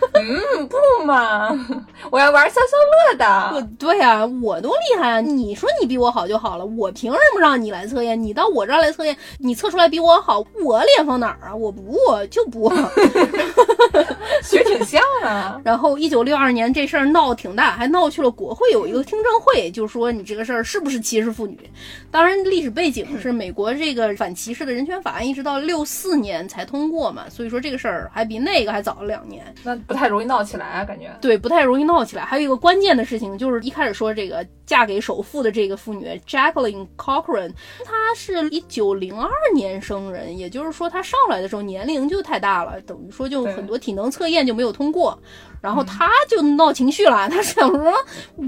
[0.14, 1.48] 嗯，不嘛，
[2.10, 3.68] 我要玩消消乐的。
[3.78, 5.20] 对呀、我多厉害啊！
[5.20, 8.20] 你说你比我好就好了，我凭什么让你来测验？
[8.20, 11.54] 你到我这儿来测验，你测出来比我好，我脸放哪儿啊？
[11.54, 11.98] 我不
[12.30, 12.72] 就不。
[14.42, 15.60] 学挺像啊。
[15.64, 21.58] 然后一九六二年这事儿闹挺大，还闹去了国会有一个听证会，就说你这个事儿是不是歧视妇女？
[22.10, 29.44] 当然，历史背景是美国这个反歧视的人权法案一直到六四年才通过嘛，所以说这个事儿还比那个还早了两年。
[29.62, 31.16] 那不太容易闹起来啊，感觉。
[31.20, 32.24] 对，不太容易闹起来。
[32.24, 37.52] 还有一个关键的事情，就是一开始说这个嫁给首富的这个妇女 Jacqueline Cochran，
[37.84, 45.18] 她是一九零二年生人，也就是说她上来的时候年龄就太大了，等于说就很多体能测验就没有通过。
[45.60, 47.92] 然后他就闹情绪了，他想说，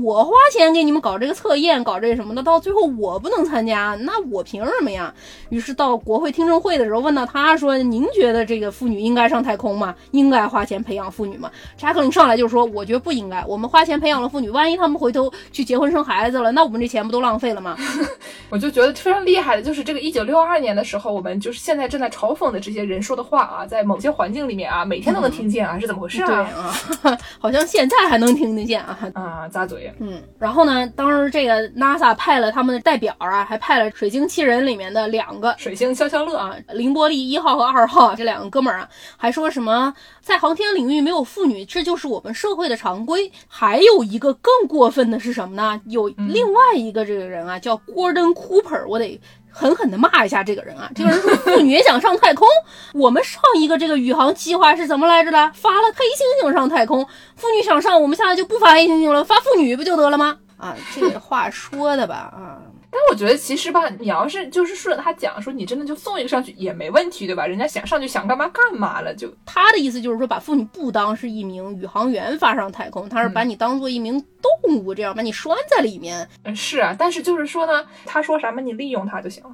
[0.02, 5.12] 我花钱给你们搞这个测验，搞这个什么的，到最后我不能参加，那我凭什么呀？
[5.48, 9.94] 于是到国会听证会的时候，问到他说：“您觉得这个妇女应该上太空吗？
[10.12, 17.76] 应该花钱培养妇女吗？”查克林上来就说：“我觉得不应该，我们花钱培养了妇女，万一他们回头去结婚生孩子了，那我们这钱不都浪费了吗？”
[18.50, 27.07] 我就觉得非常厉害的，就是这个一九六二年的时候，我们就是现在正在嘲讽的这些人说的话啊，在某些环境里面啊，每天都能听见啊，是怎么回事对啊？
[27.08, 28.98] 啊， 好像现在还能听得见啊。
[29.14, 29.92] 啊，咂嘴。
[29.98, 43.30] 嗯，然后呢，当时这个 NASA 派了他们的代表啊，还派了水星七人里面的两个水星消消乐啊，凌波丽一号和二号这两个哥们儿啊，还说什么在航天领域没有妇女，这就是我们社会的常规。
[43.46, 45.80] 还有一个更过分的是什么呢？
[45.86, 49.20] 有另外一个这个人啊，叫 Gordon Cooper，我得。
[49.50, 50.90] 狠狠地骂一下这个人啊！
[50.94, 52.46] 这个人说妇女也想上太空。
[52.94, 55.52] 我们上一个这个宇航计划是怎么来着的？
[55.54, 56.04] 发了黑
[56.44, 57.04] 猩猩上太空，
[57.36, 60.36] 妇女想上，我们现在就不发黑猩猩了，发妇女不就得了吗？
[60.56, 62.58] 啊，这个话说的吧啊，
[62.90, 67.46] 但我觉得其实吧，你要是就是顺着他讲说，你真的就送一个上去也没问题，对吧？
[67.46, 76.26] 人家想上去想干嘛干嘛了，就他的意思就是说，把妇女不当是一名宇航员发上太空，他是把你当做一名动物，这样把你拴在里面。
[76.44, 76.96] 嗯是啊。
[76.98, 79.50] 但是就是说呢，他说什么你利用他就行了。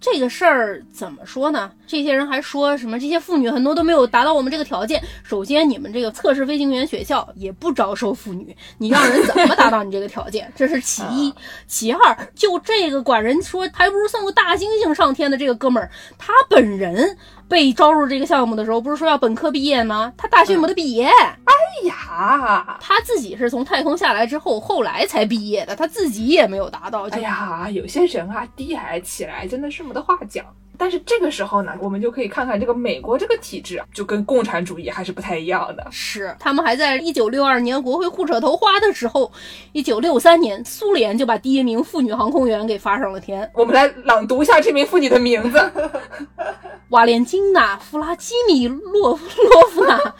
[0.00, 1.70] 这个事儿怎么说呢？
[1.86, 5.02] 这些人还说什么这些妇女很多都没有达到我们这个条件。
[5.24, 10.50] 首先，你们这个测试飞行员学校也不招收妇女，你让人怎么达到你这个条件？
[10.54, 11.34] 这是其一。
[11.66, 17.16] 其二，就这个管人说还不如送个大猩猩上天的这个哥们儿，他本人
[17.48, 20.12] 被招入这个项目的时候，不是说要本科毕业吗？
[20.16, 21.06] 他大学没得毕业。
[21.06, 21.52] 哎
[21.86, 27.08] 呀，他自己是从太空下来之后，后来才毕业的，他自己也没有达到。
[27.08, 30.44] 就哎呀，有些人啊，低矮起来真的是没得话讲。
[30.78, 35.86] 但是这个时候呢，我们就可以看看这个美国这个体制啊，就跟共产主义还是不太一样的。
[35.90, 39.30] 是，他们还在一九六二年国会互扯头花的时候，
[39.72, 45.72] 一九六三年苏联就把第一名妇女航空员给发上了天，我们来朗读一下这名妇女的名字：
[46.90, 49.98] 瓦莲金娜·弗拉基米洛洛夫娜·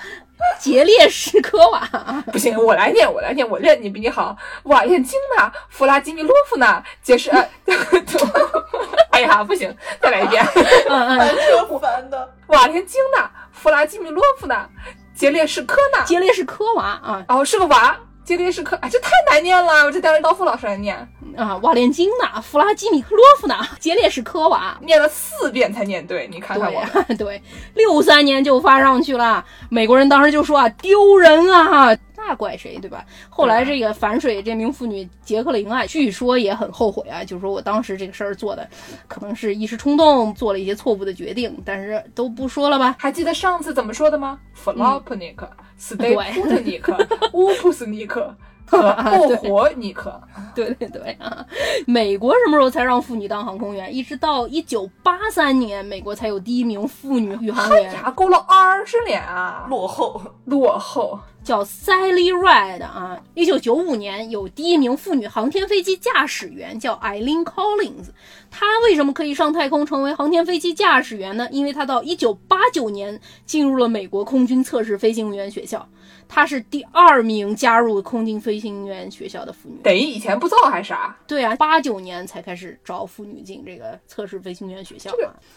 [0.59, 1.81] 杰列什科娃。
[2.33, 4.37] 不行，我来念，我来念，我认你比你好。
[4.65, 7.31] 瓦列金娜·弗拉基米洛夫娜，解释。
[7.31, 7.49] 呃
[9.11, 10.45] 哎呀，不行，再来一遍。
[10.89, 12.35] 嗯 嗯，烦车烦的。
[12.49, 13.23] 瓦列金娜·
[13.53, 14.69] 弗拉基米洛夫娜，
[15.15, 16.05] 杰列什科娜。
[16.05, 17.97] 杰列什科娃啊哦，是个娃。
[18.29, 20.95] 杰列什科，哎，这太难念了，我这当着刀锋老师来念，
[21.35, 24.77] 啊，瓦莲金娜·弗拉基米洛夫娜·杰列什科娃。
[24.83, 26.85] 念了四遍才念对，你看看我。
[27.17, 33.05] 对，六三年就发上去了，美国人当时就说啊，丢人啊，那怪谁对吧？
[33.31, 38.69] 后来这个反水这名妇女杰克林啊，据说也很后悔啊，就是说我当时这个事儿做的
[39.07, 42.97] 可能是一时冲动，做了一些错误的决定，但是都不说了吧。
[42.99, 46.93] 还记得上次怎么说的吗 s t a 对 p t n i k
[47.33, 48.35] 乌普斯尼克
[48.69, 50.21] 和霍 活尼克。
[50.55, 51.45] 对对对啊！
[51.87, 53.95] 美国什么时候才让妇女当航空员？
[53.95, 57.93] 一直到一九八三年，美国才有第一名妇女宇航员。
[57.93, 61.19] 呀，过了二十年啊，落后，落后。
[61.45, 63.19] 叫 Sally Ride 啊。
[63.33, 68.09] 一九九五年有第一名妇女航天飞机驾驶员叫 Eileen Collins，
[68.51, 71.49] 她为什么可以上太空成为航天飞机驾驶员呢？
[71.51, 75.89] 因为她到一九八九年进入了美国空军测试飞行员学校。
[76.29, 81.17] 她是第二名加入空军飞行员学校的妇女，等于以前不造还是啥？
[81.27, 85.11] 对啊，八九年才开始招妇女进这个测试飞行员学校。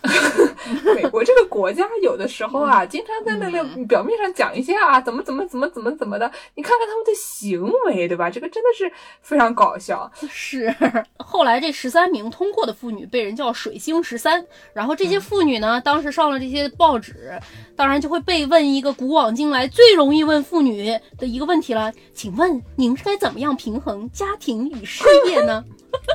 [0.95, 8.29] 美国这个国家有的时候啊，经常在那个表面上讲一些啊，怎么怎么怎么怎么怎么的，你看看他们的行为，对吧？
[8.29, 8.89] 这个真的是
[9.21, 10.09] 非常搞笑。
[10.29, 10.73] 是，
[11.19, 17.37] 后来这十三名通过的妇女被人叫水星十三，然后这些妇女呢，当时上了这些报纸，
[17.75, 20.60] 当然就会被问一个古往今来最容易问妇。
[20.61, 25.65] 女的一个问题了，请问您该怎么样平衡家庭与事业呢？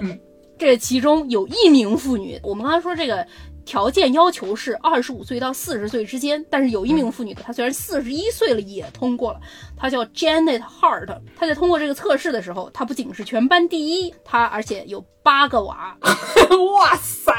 [0.59, 3.26] 这其中有一名妇女，我们刚才说这个
[3.66, 9.40] 条件要求是二十五岁到四十岁之间，但是有一名妇女，她虽然四十一岁了也通过了，
[9.76, 15.05] 她叫 Janet Hart，她在通过这个测试的时候，她不仅是全班第一，她而且有。
[15.26, 15.92] 八个娃，
[16.79, 17.33] 哇塞！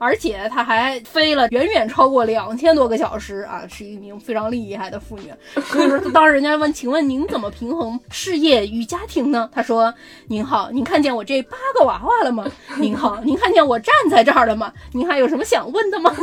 [0.00, 5.32] 而且她还飞了远远超过两千多个小时啊，是一名非常厉害的妇女。
[5.70, 9.48] 所以说，当人家问，请问您怎么平衡事业与家庭呢？
[9.54, 9.94] 她说
[10.26, 12.44] ：“您好，您看见我这八个娃娃了吗？
[12.80, 14.72] 您好，您看见我站在这儿了吗？
[14.92, 16.14] 您还有什么想问的吗？”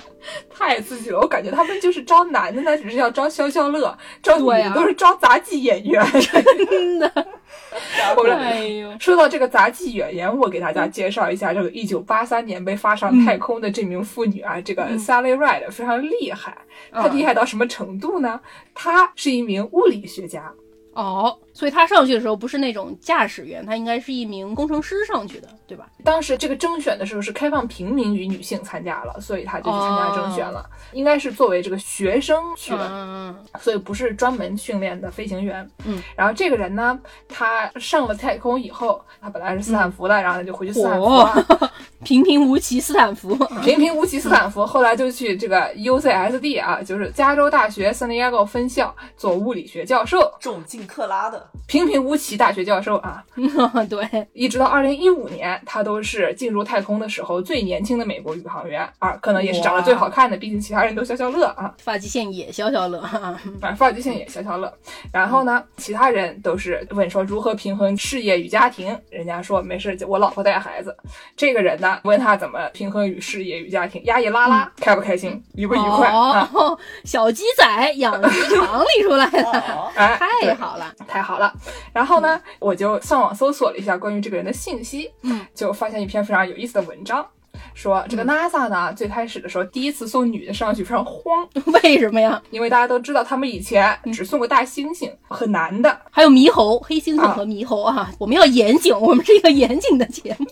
[0.50, 1.20] 太刺激了！
[1.20, 6.04] 我感觉他们就是招男的呢，只是要招消消乐；招女的都是招杂技演员。
[6.20, 7.10] 真的。
[8.16, 16.56] 我们说到这个杂技演员，我给大家介绍一下这个一九八三年被发上太空的这名妇女啊，这个 Sally Ride 非常厉害。
[16.90, 18.40] 她厉害到什么程度呢？
[18.74, 20.50] 她是一名物理学家。
[20.94, 25.86] 哦，所以他上去的时候不是那种驾驶员，他应该是一名工程师上去的，对吧？
[26.04, 35.68] 当时这个征选的时候是开放平民与女性参加了，所以他就去参加征选了，应该是作为这个学生去的，所以不是专门训练的飞行员。
[35.84, 41.72] 嗯，然后这个人呢，他上了太空以后，他本来是斯坦福的，然后他就回去斯坦福了，
[42.04, 50.86] 平平无奇斯坦福， 平平无奇斯坦福，后来就去这个 UCSD 啊，就是加州大学 San Diego 分校做物理学教授，重进。
[50.86, 53.24] 克拉的平平无奇大学教授啊，
[53.90, 63.00] 对，一直到二零一五年，他都是进入太空的时候最年轻的美国宇航员啊，可能也是长得最好看的，毕竟其他人都消消乐啊，发际线也消消乐。
[63.60, 64.72] 啊，发际线也消消乐。
[65.12, 70.96] 然后呢，其他人都是问说如何平衡事业与家庭，人家说没事，我老婆带孩子。
[71.36, 76.48] 这个人呢，问他怎么平衡与事业与家庭，压抑拉拉，开不开心，愉不愉快啊？
[77.04, 79.50] 小鸡仔养鸡场里出来的，
[79.96, 80.76] 哎，太好。
[80.76, 81.52] 了，太好了。
[81.92, 87.26] 然后呢，我就上网搜索了一下关于这个人的信息，嗯，就发现一篇非常有意思的文章，
[87.74, 91.48] 说这个 NASA 呢，最开始的时候第一次送女的上去非常慌，
[91.82, 92.42] 为什么呀？
[92.50, 98.10] 因为大家都知道他们以前只送过大猩猩和男的，还有猕猴、黑猩猩和猕猴啊。
[98.18, 100.46] 我们要严谨，我们是一个严谨的节目。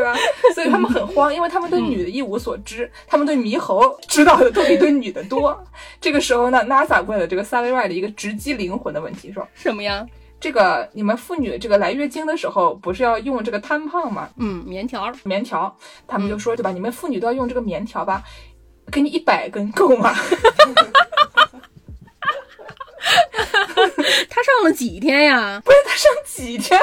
[0.00, 0.16] 对吧？
[0.54, 5.56] 所以他们很慌，因为他们对女的一无所知，他们对猕猴知道的都比对女的多。
[6.00, 10.06] 这个时候呢，NASA 问了这个 Sally Ride 的一个直击灵魂的问题，说什么呀？
[10.40, 14.26] 这个你们妇女这个来月经的时候不是要用这个 tampon 吗？
[14.38, 15.76] 嗯，棉条，棉条。
[16.08, 16.72] 他们就说，对吧？
[16.72, 18.22] 你们妇女都要用这个棉条吧？
[18.90, 20.14] 给你一百根够吗？
[24.28, 25.60] 他上了几天呀？
[25.64, 26.80] 不是他上几天，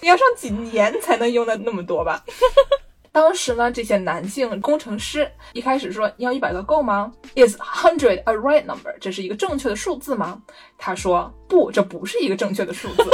[0.00, 2.24] 你要上几年才能用的那么多吧？
[3.12, 8.96] 当时呢，这些男性工程师一开始说你要一百个够吗？Is hundred a right number？
[9.00, 10.40] 这是一个正确的数字吗？
[10.78, 13.10] 他说不，这不是一个正确的数字。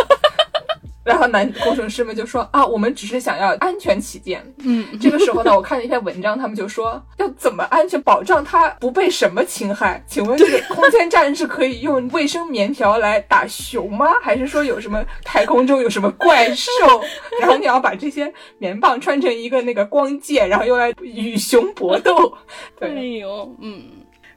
[1.06, 4.44] 然后男工程师们就说啊，我们只是想要安全起见。
[4.64, 10.04] 嗯，这个时候呢，我看了一篇文章，他们就说要怎么安全保障它不被什么侵害？
[10.08, 14.06] 请问这个空间站是可以用卫生棉条来打熊吗？
[14.20, 16.70] 还是说有什么太空中有什么怪兽？
[17.40, 22.36] 然后你要把这些棉棒穿成一个那个光剑，然后用来与熊搏斗？
[22.80, 23.84] 对，哎呦，嗯。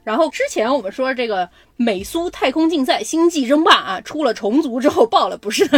[0.02, 5.68] 然后之前我们说这个美苏太空竞赛星际争霸啊，出了重组之后爆了，不是？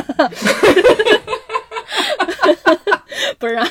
[3.39, 3.69] 不是啊，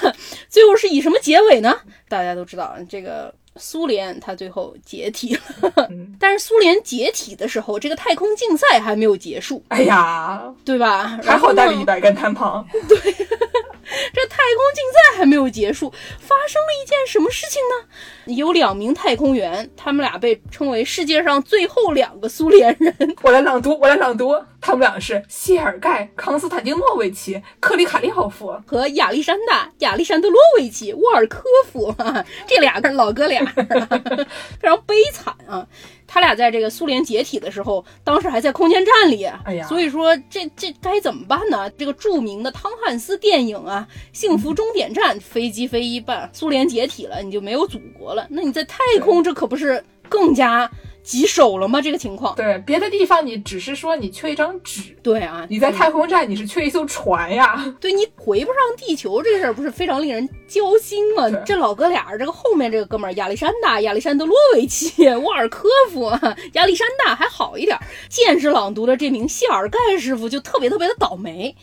[0.49, 1.79] 最后是以什么结尾呢？
[2.09, 5.41] 大家都知道，这个苏联它最后解体了。
[6.19, 9.63] 但是苏联解体的时候，这个太空竞赛还没有结束。
[9.69, 11.17] 哎呀，对吧？
[11.23, 12.65] 还好带了一百根弹簧。
[12.87, 12.97] 对。
[14.13, 18.33] 这太空竞赛还没有结束，发生了一件什么事情呢？
[18.35, 22.95] 有两名太空员，他们俩被称为世界上最后两个苏联人。
[23.21, 24.35] 我来朗读，我来朗读。
[24.63, 31.93] 他们俩是谢尔盖·康斯坦丁诺维奇、克里卡廖夫和亚历山大·亚历山德罗维奇·沃尔科夫，
[32.45, 35.67] 这俩个老哥俩非常悲惨啊。
[36.13, 41.69] 他俩在这个苏联解体的时候，当时还在空间站里，哎呀，所以说这这该怎么办呢？
[41.77, 48.27] 这个著名的汤汉斯电影啊，《幸福终点站》，飞机飞一半，苏联解体了，你就没有祖国了。
[48.29, 50.69] 那你在太空，这可不是更加。
[51.03, 51.81] 棘手了吗？
[51.81, 61.29] 这个情况，对别的地方你只是说你缺一张纸，对啊，你在太空站你是缺一艘船呀，对你回不上地球这事儿不是非常令人焦心吗？
[61.45, 66.11] 这老哥俩，这个后面这个哥们儿亚历山大、亚历山德罗维奇、沃尔科夫、
[66.53, 67.77] 亚历山大还好一点，
[68.09, 71.55] 见识朗读的这名谢尔盖师傅就特别特别的倒霉。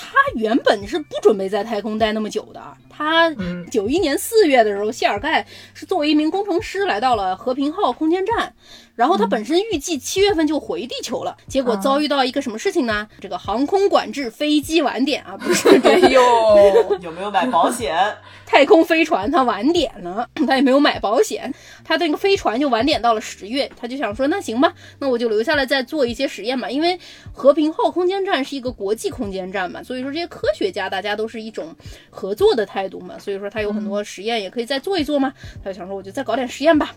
[0.00, 2.62] 他原本是不准备在太空待那么久的。
[2.88, 3.28] 他
[3.70, 5.44] 九一年四月的时候，谢尔盖
[5.74, 8.54] 是作为一名工程师来到了和平号空间站。
[8.98, 13.06] 然后他本身预计七月份就回地球了，结果遭遇到一个什么事情呢？
[13.20, 15.68] 这个航空管制，飞机晚点啊，不是？
[15.86, 16.20] 哎呦，
[17.00, 17.96] 有没有买保险？
[18.44, 26.68] 太空飞船它晚点了， 他也没有买保险，他那个飞船就晚点到了十月，他就想说，那行吧，那我就留下来再做一些实验吧。
[26.68, 26.98] 因为
[27.32, 31.72] 和平号空间站是一个国际空间站嘛，所以说这些科学家大家都是一种
[32.10, 35.32] 合作的态度嘛，所以说他有很多实验也可以再做一做嘛，
[35.62, 36.96] 他就想说，我就再搞点实验吧。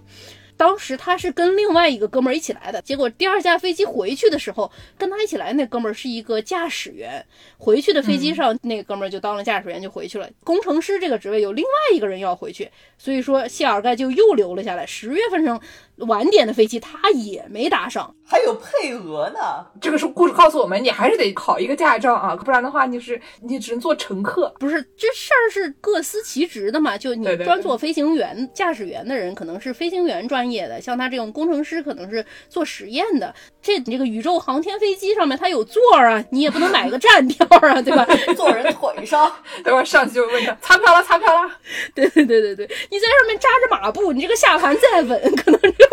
[0.61, 7.25] 当时他是跟另外一个哥们儿一起来的，结果第二架飞机回去的时候，跟他一起来那哥们儿是一个驾驶员，
[7.57, 10.29] 回去的飞机上那个哥们儿就当了驾驶员就回去了。
[10.43, 14.85] 工程师这个职位有另外一个人要回去，所以说谢尔盖就又留了下来。
[14.85, 15.59] 十月份上。
[16.07, 19.39] 晚点的飞机他也没搭上，还有配额呢。
[19.81, 24.53] 这个是故事告诉我们，你还是得考一个驾照啊，不然的话你是你只能做乘客。
[24.57, 26.97] 不是这事儿是各司其职的嘛？
[26.97, 33.35] 就你专做飞行员、驾驶员的人可能是飞行员专业的，像他这种工程师可能是做实验的。
[33.61, 38.07] 这你这个宇宙航天飞机上面它有座啊， 你也不能买个站票啊，对吧？
[38.37, 39.29] 坐人腿上，
[39.61, 39.83] 对吧？
[39.83, 41.51] 上去就问他擦票了，擦票了。
[41.93, 45.90] 对对对对对，你在上面扎着马步，你这个下盘再稳，可能这个。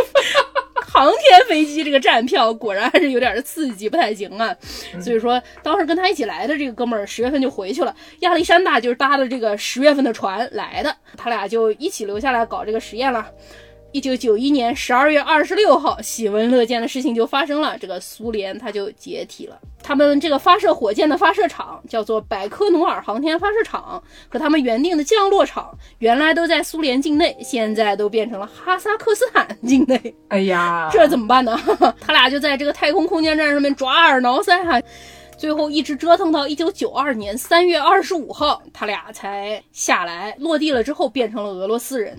[0.99, 4.53] 航天飞机这个站票果然还是有点刺激，不太行啊。
[5.01, 7.95] 所以说，当时跟他一起来的这个哥们儿十月份就回去了。
[8.21, 13.25] 亚历山大就是搭的这个十月份的船来的，他俩就一起留下来搞这个实验了。
[13.93, 19.59] 一九九一年十二月二十六号，喜闻乐见的事情就发生了，这个苏联它就解体了。
[19.83, 30.15] 他们这个发射火箭的发射场叫做百科努尔航天发射场，和他们原定的降落场原来都在苏联境内，现在都变成了哈萨克斯坦境内。
[30.29, 31.59] 哎呀，这怎么办呢？
[31.99, 34.79] 他俩就在这个太空空间站上面抓耳挠腮哈，
[35.39, 42.19] 最后一直折腾到一九九二年三月二十五号，他俩才下来落地了之后变成了俄罗斯人。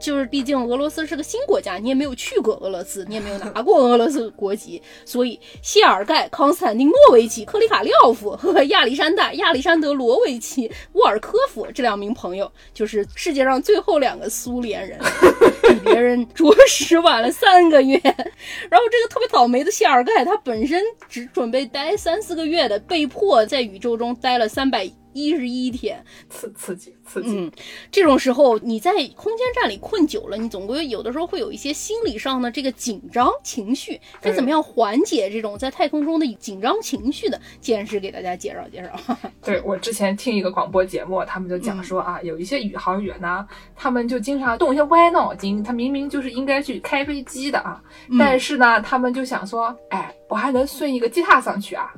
[0.00, 14.98] 就是毕竟俄罗斯是个新国家，你也没有去过俄罗斯，你也没有拿过俄罗斯国籍，所以谢尔盖·康斯坦丁诺维奇·克里卡廖夫和亚历山大·亚历山德罗维奇·沃尔科夫这两名朋友，就是世界上最后两个苏联人，
[15.68, 17.98] 比别人着实晚了三个月。
[18.02, 24.90] 然后这个特别倒霉的谢尔盖，他本身只准备待三四个月的，被迫在宇宙中待了三百。
[25.12, 27.30] 一十一天，刺刺激刺激。
[27.30, 27.50] 嗯，
[27.90, 34.00] 这种时候你在空间站里困久了，你总归有的时候会有一些心理上的这个紧张情绪。
[34.20, 37.40] 该怎么样缓解这种在太空中的紧张情绪的？
[37.60, 39.16] 简师给大家介绍介绍。
[39.42, 47.82] 对我之前听一个广播节目，他们就讲说啊，有一些宇航员呢，他们就经常动一些歪脑筋，他明明就是应该去开飞机的啊，
[48.18, 51.92] 但是呢，他们就想说，哎，我还能顺一个吉他上去啊。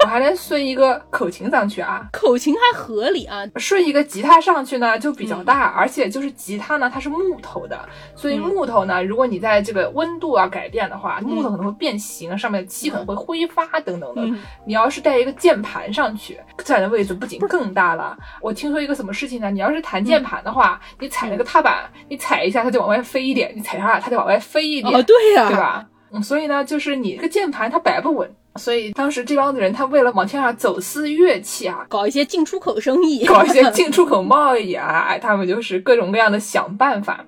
[0.00, 7.78] 我还能顺一个口琴上去啊，口琴还合理啊，顺一个吉他上去呢就比较大，而且就是吉他呢它是木头的，
[8.14, 14.22] 所以木头呢，如果你在这个温度啊改变的话，木头可能会变形，上面的漆可能会挥发等等的。
[14.66, 19.50] 你要是带一个键盘上去，站的位置不仅更大了，我听说一个什么事情呢？
[19.50, 25.86] 你要是弹键盘的话，你踩那个踏板，你踩一下它就往外飞一点，你踩上它就往外飞一点，对呀，对吧？
[26.10, 28.30] 嗯，所以呢，就是你这个键盘它摆不稳。
[28.56, 37.24] 所以当时这帮子人，他为了往天上走私乐器啊，搞一些进出口生意，搞一些进出口贸易啊， 哎，他们就是各种各样的想办法。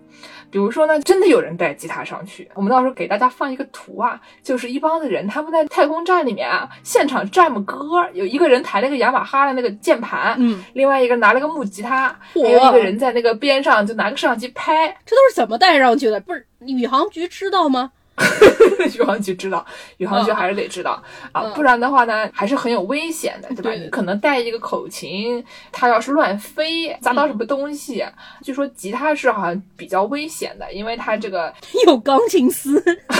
[0.51, 16.18] 比如说呢，真的有人带吉他上去，我们到时候给大家放一个图啊，就是一帮子人他们在太空站里面啊，现场 jam 歌，有一个人抬了个雅马哈的那个键盘，嗯，另外一个拿了个木吉他，还有一个人在那个边上就拿个摄像机拍，这都是怎么带上去的？
[16.18, 17.93] 不是宇航局知道吗？
[18.97, 19.64] 宇航局知道，
[19.99, 20.37] 宇航局嗯。
[20.37, 21.03] 还是得知道、
[21.33, 21.53] 啊，嗯。
[21.55, 23.57] 不然的话呢，还是很有危险的，对。
[23.57, 23.62] 吧？
[23.62, 28.05] 对对你可能带一个口琴，它要是乱飞，砸到什么东西，
[28.43, 31.53] 据说吉他是好像比较危险的，因为它这个
[31.87, 32.75] 有钢琴丝，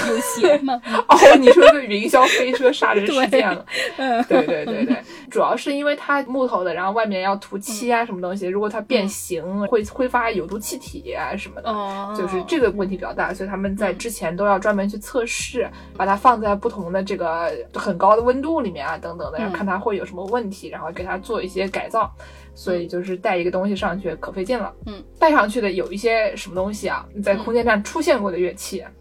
[0.09, 0.81] 有弦吗？
[1.09, 3.65] 哦，你说这云霄飞车杀人事件了。
[3.97, 4.97] 嗯，对对对对，
[5.31, 11.71] 主要是因为它木头的，然后外面要涂漆啊什么东西，如果它变形，会挥发有毒气体啊什么的。
[11.71, 22.12] 哦，就是这个问题比较大，所以他们在之前都要专门去测试，把它放在不同的这个很高的温度里面啊，等等的，然后看它会有什么问题，然后给它做一些改造。
[22.53, 24.74] 所以就是带一个东西上去可费劲了。
[24.84, 28.93] 嗯，带上去的有一些什么东西啊，在空间站出现过的乐器，嗯，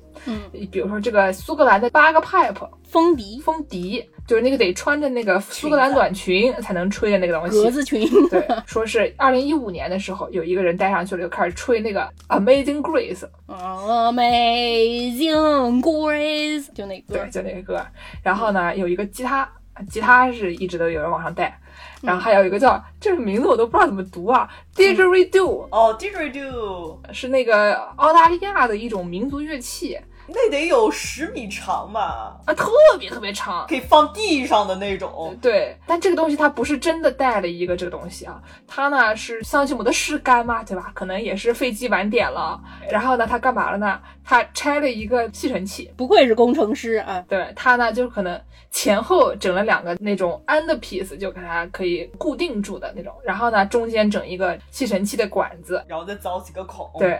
[0.72, 7.63] 比如说这个苏格兰的八个 pipe 风笛、风笛，就是那个得穿着那个苏格兰短裙才能吹的那个东西。
[7.63, 17.15] 格子裙， 对，说是二零一五年的时候，有一个人戴上去了，就开始吹那个 Amazing Grace，Amazing Grace，就那歌。
[17.15, 17.86] 对，，就那个歌。
[18.24, 19.49] 然后呢，有一个吉他，
[19.89, 21.59] 吉他是一直都有人往上带。
[22.01, 25.67] 然后还有一个叫这个名字我都不知道怎么读啊，didgeridoo。
[25.70, 29.99] 哦，didgeridoo，是那个澳大利亚的一种民族乐器
[30.34, 33.65] 那得有十米长吧，啊，特别特别长。
[33.67, 35.38] 可以放地上的那种。
[35.41, 40.91] 对，但这个东西它不是真的带了一个这个东西啊，它呢是桑吉姆的试干嘛，对吧？
[40.93, 42.59] 可能也是飞机晚点了，
[42.89, 43.99] 然后呢，他干嘛了呢？
[44.23, 47.23] 他拆了一个吸尘器，不愧是工程师啊！
[47.27, 57.19] 对他呢就可能前后整了两个那种 end piece，就给它可以固定住的那种，然后呢中间整一个吸尘器的管子，然后再凿几个孔。，对，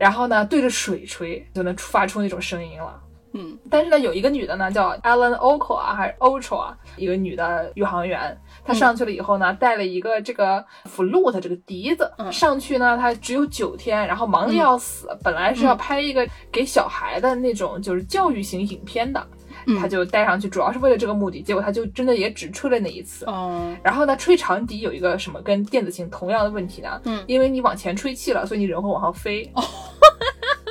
[0.00, 3.00] 然后呢对着水吹就能发出那种声音了。
[3.32, 12.32] 嗯，但是呢，有一个女的呢，叫 Ellen Oco 啊，还是 Ocho 啊，一个女的宇航员，她上去了以后呢，带了一个这个 flute 这个笛子，嗯。
[12.32, 19.24] 上去呢，她只有九天，然后忙得要死，本来是要拍一个给小孩的那种就是教育型影片的，
[19.66, 23.24] 嗯她就带上去，主要是为了这个目的，结果他就真的也只吹了那一次。
[23.26, 27.00] 哦，然后呢，吹长笛有一个什么跟电子琴同样的问题呢？
[27.04, 29.50] 嗯因为你往前吹气了，所以你人会往后飞。
[29.54, 29.62] 哦，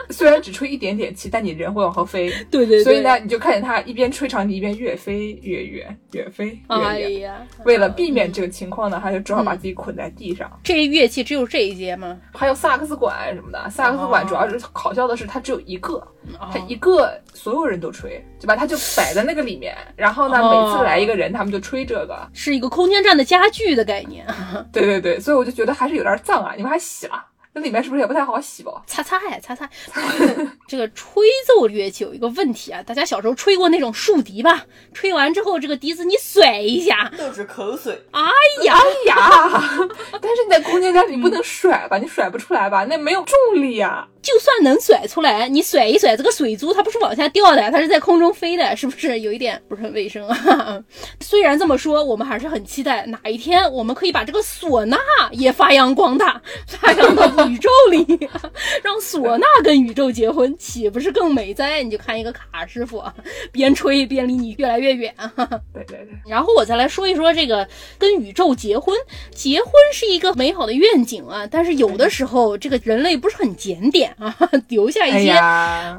[0.10, 2.30] 虽然只吹一点点气，但你人会往后飞。
[2.50, 7.20] 对对对，所以呢，你就看见他一边吹长笛一边越飞越远，越飞越哎远。
[7.22, 10.52] 呀，为了避免这个情况呢，他就只好把自己捆在地上。
[10.64, 12.18] 这乐器只有这一节吗？
[12.34, 15.94] 还有萨克斯管什么的，萨克斯管主要是好笑的是它只有一个，
[16.40, 18.56] 哦它一个所有人都吹，对吧？
[18.56, 22.20] 它就摆在那个里面，然后呢，哦每次来一个人，他们就吹这个。
[22.34, 24.26] 是一个空间站的家具的概念，
[24.74, 26.54] 对对对，所以我就觉得还是有点脏啊！
[26.56, 27.26] 你们还洗了？
[27.54, 28.72] 那里面是不是也不太好洗吧？
[28.86, 29.68] 擦擦呀，擦擦。
[30.68, 34.66] 这个吹奏乐器有一个问题啊，大家小时候吹过那种竖笛吧？
[34.94, 38.00] 吹完之后，这个笛子你甩一下，都是口水。
[38.12, 38.22] 哎
[38.66, 39.62] 呀，哎呀！
[40.22, 41.98] 但是你在空间站里不能甩吧？
[41.98, 42.86] 你甩不出来吧？
[42.86, 50.84] 那没有重力呀、就算能甩出来，你甩一甩，这个水珠它不是往下掉的，它是在空中飞的，是不是有一点不是很卫生啊？
[51.22, 54.98] 虽然这么说，我们还是很期待哪一天我们可以把这个唢呐
[55.32, 58.30] 也发扬光大，发扬到宇宙里，
[58.84, 61.82] 让唢呐跟宇宙结婚，岂不是更美哉？
[61.82, 63.14] 你就看一个卡师傅啊
[63.52, 65.14] 边吹边离你越来越远。
[65.74, 67.68] 对对对，然后我再来说一说这个
[67.98, 68.96] 跟宇宙结婚。
[69.34, 74.36] 结婚是一个美好的愿景啊，但是有的时候这个人类不是很检点啊，
[74.68, 75.34] 留下哎一些，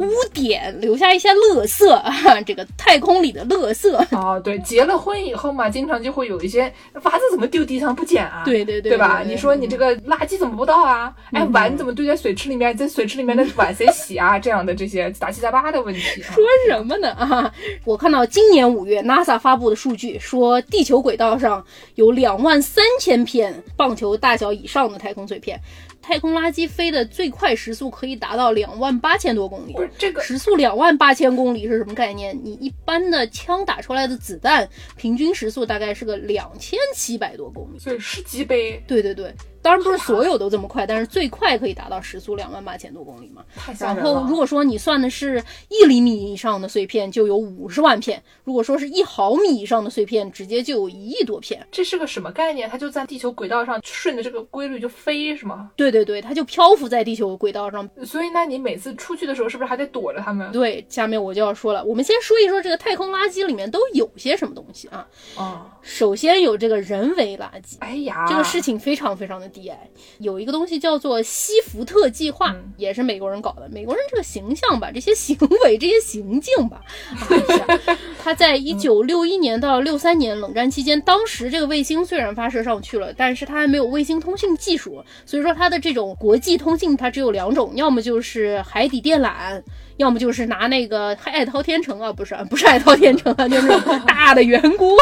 [0.04, 3.90] 污点，留下一些垃圾啊，这个太空里的垃圾。
[4.10, 8.42] 哦，对，结了婚以后嘛，经常就会有一些袜子怎么丢地上不捡啊？
[8.44, 9.22] 对对对对吧？
[9.24, 11.14] 你说你这个垃圾怎么不倒啊？
[11.32, 12.76] 哎，碗怎么堆在水池里面？
[12.76, 14.38] 在水池里面的碗谁洗啊？
[14.38, 16.32] 这样的这些杂七杂八的问题、啊。
[16.32, 17.52] 说什么呢啊？
[17.84, 25.60] 我看到今年五月 NASA 发布的数据说，地球轨道上有两万三千片棒球大小以上的太空碎片，
[26.02, 29.82] 太空垃圾飞的最快时速可以达到两万八千多公里不。
[29.82, 32.38] 是这个，时速两万八千公里是什么概念？
[32.42, 37.78] 你一般的枪打出来的子弹，平均时速大概是个两千七百多公里。
[37.78, 43.44] 所以是几倍对对对，当然不是所有都这么快，但是最快可以达到时速两万八千多公里嘛。
[43.78, 51.66] 然后如果说你算的是一厘米以上的碎片，就有五十万片；如果说是一毫米以上的碎片，直接就有一亿多片。
[51.70, 52.68] 这是个什么概念？
[52.68, 55.70] 它就在地球轨道上顺着这个规律就飞是吗？
[55.76, 57.88] 对对对，它就漂浮在地球轨道上。
[58.04, 60.50] 所以那，你每次出去的时候是不是还得躲着它们？
[60.52, 65.06] 对，下面我就要说了，我们先说一说这个太空垃圾里面都有些什么东西啊。
[65.36, 67.76] 哦，首先有这个人为垃圾。
[67.80, 69.74] 哎呀，这个事情非常非常的 DI
[70.18, 73.68] 有一个东西叫做西福特计划，嗯也是美国人搞的。
[73.70, 76.82] 美国人这个形象吧，这些行为、这些行径吧，
[77.28, 89.62] 哎，他在一九六一年到六三年冷战期间，当时这个卫星虽然发射上去了，但是它还没有卫星通信技术，所以说它的这种国际通信它只有两种，要么就是海底电缆。
[90.00, 93.68] 要么就是拿那个爱滔天成啊，不是不是爱滔天成啊，就是
[94.06, 94.96] 大的圆锅，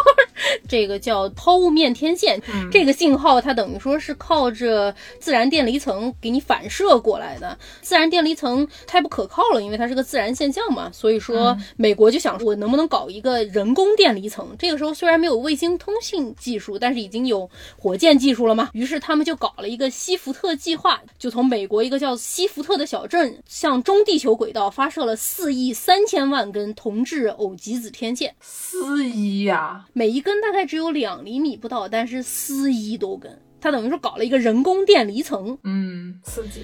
[0.68, 2.36] 这个叫抛物面天线。
[2.52, 7.56] 嗯这个信号它等于说是靠着自然电离层给你反射过来的。
[7.80, 14.48] 自然电离层太不可靠了，因为它是个自然现象嘛，所以说美国就想说我能不能搞一个人工电离层？
[14.58, 18.70] 这个时候虽然没有卫星通信技术，但是已经有火箭技术了嘛。
[18.72, 33.36] 于是他们就搞了一个西福特计划，就从美国一个叫西福特的小镇向中地球轨道发射了四亿三千万根铜质偶极子天线，四亿呀，每一根大概只有两厘米不到，但是四亿多根。
[33.60, 36.60] 它等于说搞了一个人工电离层，嗯，刺激。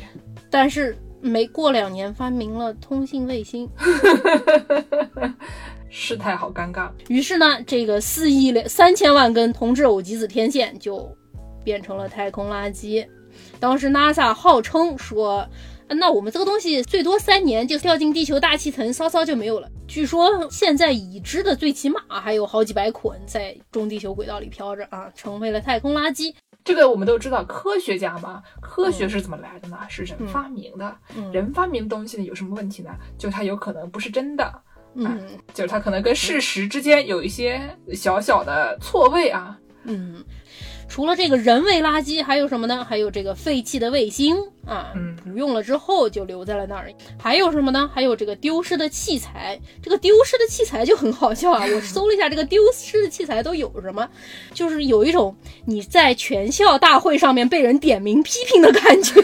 [0.48, 3.68] 但是没过两年发明了通信卫星，
[5.90, 6.88] 事态好尴尬。
[7.08, 11.12] 于是呢，这个四亿两三千万根铜质偶极子天线就
[11.64, 13.04] 变成了太空垃圾。
[13.58, 15.44] 当时 NASA 号称说，
[15.88, 19.68] 那我们这个东西最多三年就掉进地球大气层，稍稍就没有了。
[19.86, 26.34] 据说现在已知的最起码还有好几百捆在中地球轨道里飘着啊，成为了太空垃圾。
[26.64, 29.78] 这个我们都知道，科学家嘛，科学是怎么来的呢？
[29.88, 30.96] 是人嗯发明的。
[31.14, 32.90] 嗯人发明的东西呢，有什么问题呢？
[33.18, 34.62] 就它有可能不是真的，
[34.94, 35.20] 嗯
[35.52, 39.58] 就是它可能跟事实之间有一些小小的错位啊。
[39.86, 40.24] 嗯，
[40.88, 42.84] 除了这个人为垃圾，还有什么呢？
[42.88, 46.92] 还有这个废弃的卫星啊，嗯不用了之后就留在了那儿。
[47.18, 47.90] 还有什么呢？
[47.92, 49.58] 还有这个丢失的器材。
[49.82, 51.64] 这个丢失的器材就很好笑啊！
[51.64, 54.08] 我搜了一下，这个丢失的器材都有什么，
[54.52, 59.22] 就是有一种你在全校大会上面被人点名批评的感觉、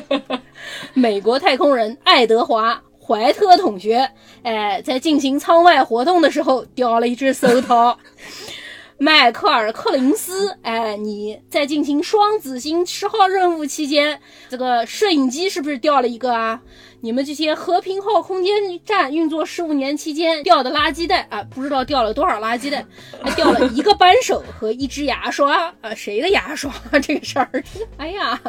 [0.94, 2.80] 美国太空人爱德华。
[3.06, 4.10] 怀特同学，
[4.44, 7.98] 哎，在进行舱外活动的时候掉了一只手套。
[9.04, 16.62] 迈克尔·克林斯，哎，你在进行双子星十号任务期间，这个摄影机是不是掉了一个啊？
[17.02, 22.82] 你们这些和平号空间站运作十五年期间掉的垃圾袋啊，不知道掉了多少垃圾袋，
[23.22, 27.62] 还掉了一个扳手和一支牙刷啊，谁的牙刷这个事儿？
[27.98, 28.40] 哎呀！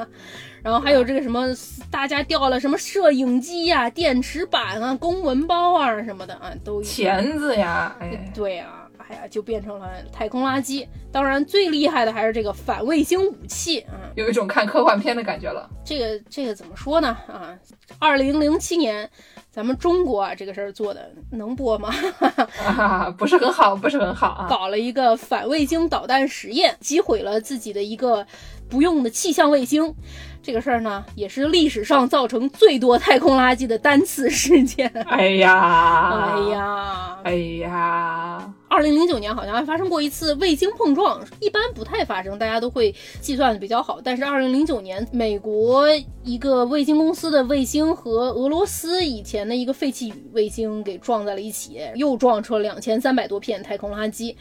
[0.63, 1.53] 然后还有这个什么，
[1.91, 6.81] 大家掉了什么摄影机呀、电池板啊、公文包啊什么的啊，都有。
[6.81, 10.87] 钳子呀，哎，对啊，哎呀，就变成了太空垃圾。
[11.11, 13.93] 当然，最厉害的还是这个反卫星武器啊。
[14.15, 15.69] 有一种看科幻片的感觉了。
[15.83, 17.09] 这个这个怎么说呢？
[17.27, 17.53] 啊，
[17.99, 19.09] 二零零七年，
[19.51, 21.93] 咱们中国啊这个事儿做的能播吗？
[22.65, 24.47] 啊，不是很好，不是很好啊。
[24.49, 28.25] 搞了一个反卫星导弹实验，击毁了自己的一个
[28.69, 29.93] 不用的气象卫星。
[30.41, 34.87] 这个事儿呢，也是历史上造成最多太空垃圾的单次事件。
[35.07, 44.01] 哎呀，哎，呀，哎呀，二零零九年好像还发生过一次卫星碰撞，一般不太发生，大家都会计算的比较好。
[44.03, 45.87] 但是二零零九年，美国
[46.25, 54.35] 一个卫星公司的卫星和俄罗斯以前的一个废弃卫星给撞在了一起，又撞出了两千三百多片太空垃圾。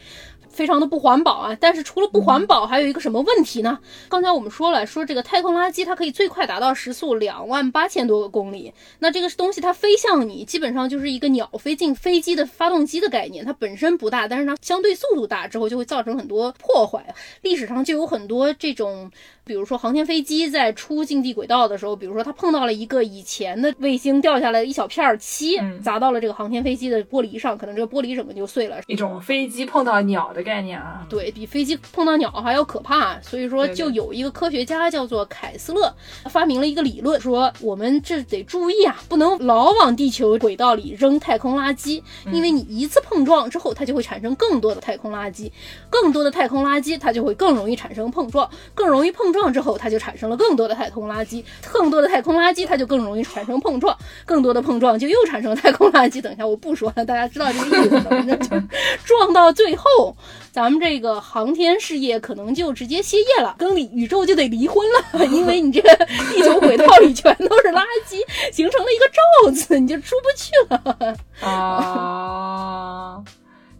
[0.55, 1.57] 非常的不环保啊！
[1.61, 3.78] 但是除了不环保，还有一个什么问题呢？
[4.09, 17.14] 刚才我们说了，说这个太空垃圾它可以最快达到时速两万八千多个公里，那这个东西它飞向你，基本上就是一个鸟飞进飞机的发动机的概念，它本身不大，但是它相对速度大之后就会造成很多破坏。
[17.42, 19.11] 历史上就有很多这种，
[19.45, 28.80] 比如说航天飞机在出近地轨道的时候，比如说它碰到了一个以前的卫星掉下来的一小片漆，嗯砸到了这个航天飞机的玻璃上，可能这个玻璃整个就碎了。
[28.86, 31.07] 一种飞机碰到鸟的概念啊。
[31.11, 35.95] 对比飞机碰到鸟还要可怕，所以说就有一个科学家叫做凯斯勒，
[36.30, 45.51] 发明了一个理论，说我们这得注意啊，不能老往地球轨道里扔太空垃圾，因为你一次碰撞之后，它就会产生更多的太空垃圾，
[45.90, 56.22] 更多的太空垃圾，它就会更容易产生碰撞，更容易碰撞之后，它就产生了更多的太空垃圾，更多的太空垃圾，它就更容易产生碰撞，更多的碰撞就又产生了太空垃圾。
[56.22, 58.47] 等一下我不说了，大家知道这个意思了，反正就
[59.05, 60.16] 撞到最后。
[60.53, 65.93] 咱们这个航天事业可能就直接歇业了，跟宇宇宙就得离婚了，因为你这个
[66.32, 68.22] 地球轨道里全都是垃圾，
[68.53, 71.16] 形成了一个罩子，你就出不去了。
[71.43, 73.20] 啊，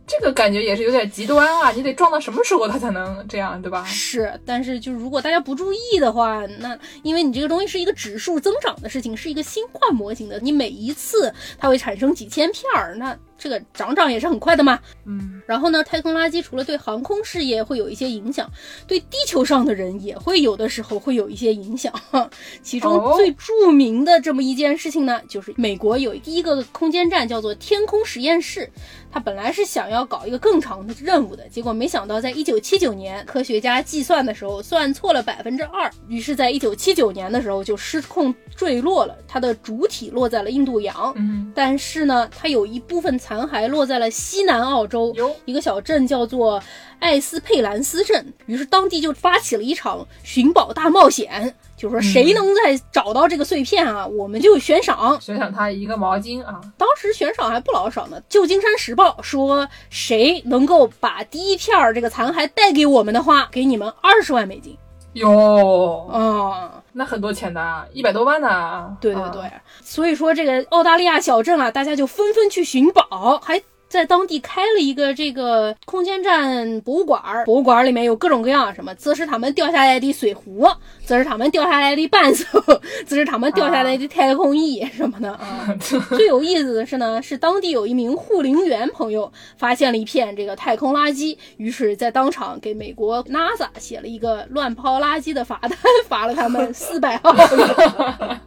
[0.07, 1.71] 这个感觉也是有点极端啊！
[1.71, 3.85] 你得撞到什么时候它才能这样，对吧？
[3.85, 14.79] 是，但是就如果大家不注意的话，那因为你这个东西是一个指数增长的事情，是一个新换模型的，你每一次它会产生几千片儿，那这个涨涨也是很快的嘛。
[15.05, 18.51] 嗯，然后呢，太空垃圾除了对航空事业会有一些影响，
[18.87, 21.93] 对地球上的人也会有的时候会有一些影响。
[22.63, 28.71] 其中哦最著名的这么一件事情呢，就是美国有第一个空间站叫做天空实验室，
[29.11, 41.13] 它本来是想要搞一个更长的任务的，结果没想到在一九七九年，科学家计算的时候算错了百分之二，于是在一九七九年的时候就失控坠落了，它的主体落在了印度洋。
[41.17, 46.63] 嗯，但是呢，它有一部分残骸落在了西南澳洲哟一个小镇，叫做
[46.99, 48.35] 艾斯佩兰斯镇。
[48.45, 55.19] 于是当地就发起了一场寻宝大冒险，就说谁能再找到这个碎片啊，我们就悬赏。
[55.23, 58.21] 悬赏他一个毛巾啊，当时悬赏还不老少呢。
[58.29, 64.77] 旧金山时报说，谁能够把第一片儿这个残骸带给我们的话，给你们二十万美金。
[65.15, 68.97] 哟，嗯、那很多钱的啊，一百多万呢。
[69.01, 69.31] 对对啊。
[69.33, 69.51] 对，
[69.83, 73.61] 所以说这个澳大利亚小镇啊，大家就纷纷去寻宝，还
[73.95, 77.45] 在当地开了一个这个空间站博物馆儿。
[77.45, 80.67] 博物馆里面有各种各样什么兹斯塔们掉下来的水壶，
[81.05, 82.45] 兹斯塔们掉下来的伴手，
[83.07, 85.73] 兹斯塔们掉下来的太空翼什么的啊。
[86.11, 95.71] 最有意思的是呢，是当地有一名护林员朋友发现了一片这个太空垃圾，于是，在当场给美国 NASA 写了一个乱抛垃圾的罚单，
[96.09, 98.41] 罚了他们 四百澳元。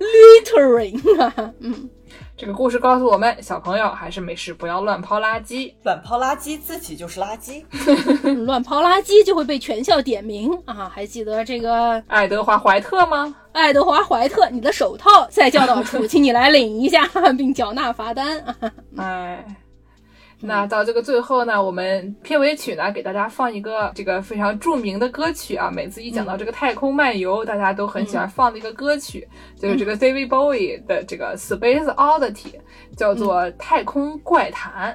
[0.00, 1.90] littering 啊，嗯，
[2.36, 5.72] 这个故事告诉我们，小朋友还是没事不要乱抛垃圾。
[5.84, 7.62] 乱抛垃圾，自己就是垃圾。
[8.44, 10.90] 乱抛垃圾就会被全校点名啊！
[10.92, 13.34] 还记得这个 爱德华·怀特吗？
[13.52, 17.08] 爱德华·怀特，你的手套在教导处，请你来领一下，
[17.38, 18.56] 并缴纳罚单啊！
[18.98, 19.56] 哎，
[20.46, 25.70] 那到这个最后呢，我们片尾曲呢给大家放一个这个非常著名的歌曲啊。
[25.70, 29.26] 每次一讲到这个太空漫游，大家都很喜欢放的一个歌曲，
[29.58, 32.60] 就是这个 David Bowie 的这个 Space Oddity，
[32.94, 34.92] 叫做《太空怪谈》。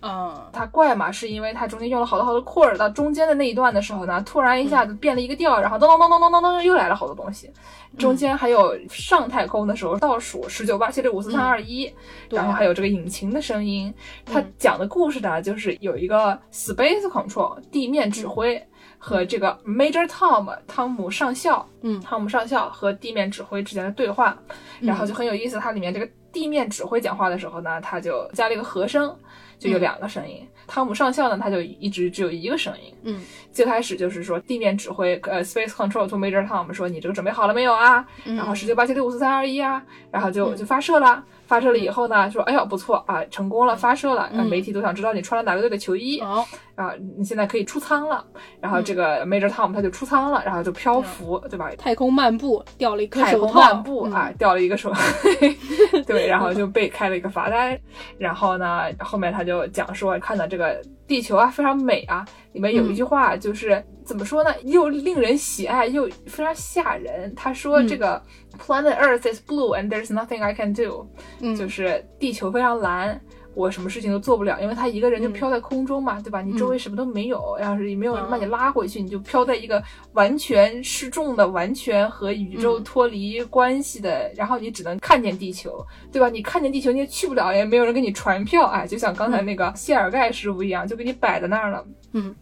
[0.00, 7.50] 啊，它怪嘛，是因为它中间用了好多好多 chord，到中间的那一段的时候呢，突然一下子变了一个调，然后咚咚咚咚咚咚咚又来了好多东西。
[7.96, 11.92] 中间还有上太空的时候倒数十九八七六五四三二一，
[12.30, 13.92] 然后还有这个引擎的声音。
[14.24, 18.62] 它讲的故事呢，就是有一个 space control 地面指挥
[18.98, 24.36] 和这个 Major Tom 汤姆上校，嗯汤姆上校和地面指挥之间的对话，
[24.80, 25.58] 然后就很有意思。
[25.58, 29.16] 它里面这个地面指挥讲话的时候呢，他就加了一个和声。
[29.58, 30.46] 就有两个声音。
[30.66, 32.94] 汤姆上校呢，他就一直只有一个声音。
[33.02, 38.06] 嗯，最开始就是说地面指挥，呃，Space Control to Major Tom 说你这个准备好了没有啊？
[38.24, 41.24] 然后十九八七六五四三二一啊，然后就就发射了。
[41.48, 44.24] 发射了以后呢，说哎呦不错啊，成功了，发射了。
[44.36, 46.20] 啊，媒体都想知道你穿了哪个队的球衣。
[46.20, 48.22] 好，啊，你现在可以出舱了。
[48.60, 51.70] 然后这个 Major Tom 他就出舱了，然后就漂浮，对吧？
[51.78, 54.92] 太空漫步掉了一个太空手套，嗯漫步啊，掉了一个手，
[56.06, 57.76] 对，然后就被开了一个罚单。
[58.18, 67.34] 然后呢，后面他就讲说，看到这个地球啊非常美啊，里面有一句话就是、怎么说呢，又令人喜爱又非常吓人。
[67.34, 68.22] 他说这个、
[68.58, 71.06] Planet Earth is blue and there's nothing I can do，、
[71.40, 73.20] 嗯就是地球非常蓝。
[73.54, 76.40] 我什么事情都做不了，因为他一个人就飘在空中嘛，对吧？
[76.42, 79.82] 你周围什么都没有，要是也没有人把你拉回去，你就飘在一个
[80.12, 86.28] 完全失重的、完全和宇宙脱离关系的，然后你只能看见地球，对吧？
[86.28, 91.84] 你看见地球你也去不了，也没有人给你传票，哎，就像刚才那个谢尔盖师傅一样，就给你摆在那儿了。
[92.12, 92.32] 嗯，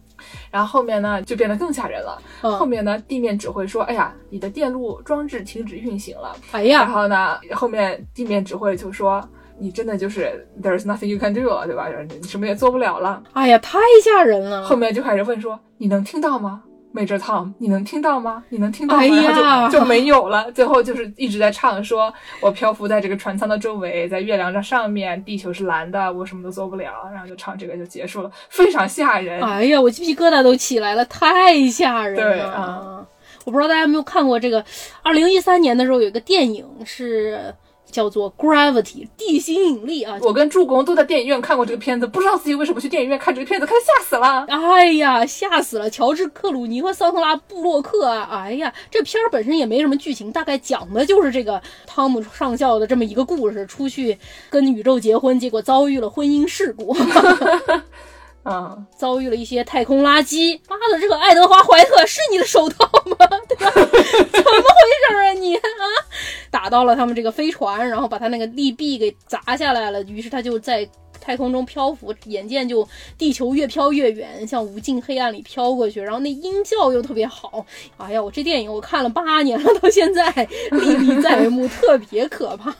[0.51, 2.21] 然后后面呢就变得更吓人了。
[2.41, 9.21] 嗯后面呢，地面指挥说：“哎呀，你的电路装置停止运行了。”哎呀然，后呢，后面地面指挥就说
[9.59, 11.87] ：“你真的就是 there's nothing you can do 了，对吧？
[12.09, 13.21] 你什么也做不了了。
[13.33, 14.63] 哎呀，太吓人”了。
[14.63, 16.63] 后面就开始问说：“你能听到吗
[16.93, 18.43] ？Major Tom，你能听到吗？
[18.49, 20.51] 你能听到吗？”哎呀然后就就没有了。
[20.51, 29.41] 最后就是一直在唱说：“我漂浮在这个船舱的周围，在月亮的上面，地球是蓝的，我什么都做不了。”然后就唱这个就结束了，非常吓人。
[29.43, 32.31] 哎呀，我鸡皮疙瘩都起来了，太吓人了。
[32.31, 33.05] 对啊
[33.45, 34.63] 我不知道大家有没有看过这个，
[35.01, 37.53] 二零一三年的时候有一个电影是
[37.91, 40.17] 叫做《Gravity》地心引力啊。
[40.21, 44.45] 我跟助攻都在电影院看过这个片子，不知道自己为什么去电影院看这个片子，看吓死了。
[44.49, 45.89] 哎呀，吓死了！
[45.89, 48.27] 乔治·克鲁尼和桑德拉·布洛克啊！
[48.31, 54.17] 哎呀，这片儿本身也没什么剧情，大概讲的就是这个汤姆上校的这么一个故事，出去
[54.49, 56.95] 跟宇宙结婚，结果遭遇了婚姻事故。
[58.47, 60.57] 啊，遭遇了一些太空垃圾。
[60.69, 63.27] 妈的，这个爱德华·怀特是你的手套吗？
[63.49, 63.69] 对吧？
[63.71, 65.61] 怎么回事啊你啊？
[66.49, 70.01] 打到了他们这个飞船，然后把他那个利弊给砸下来了。
[70.03, 70.87] 于是他就在
[71.27, 77.65] 太空中漂浮，眼见就地球越飘越远，向无尽黑暗里飘过去，然后那音效又特别好。
[77.97, 80.31] 哎呀，我这电影我看了八年了，到现在
[80.71, 82.71] 历历在目，特别可怕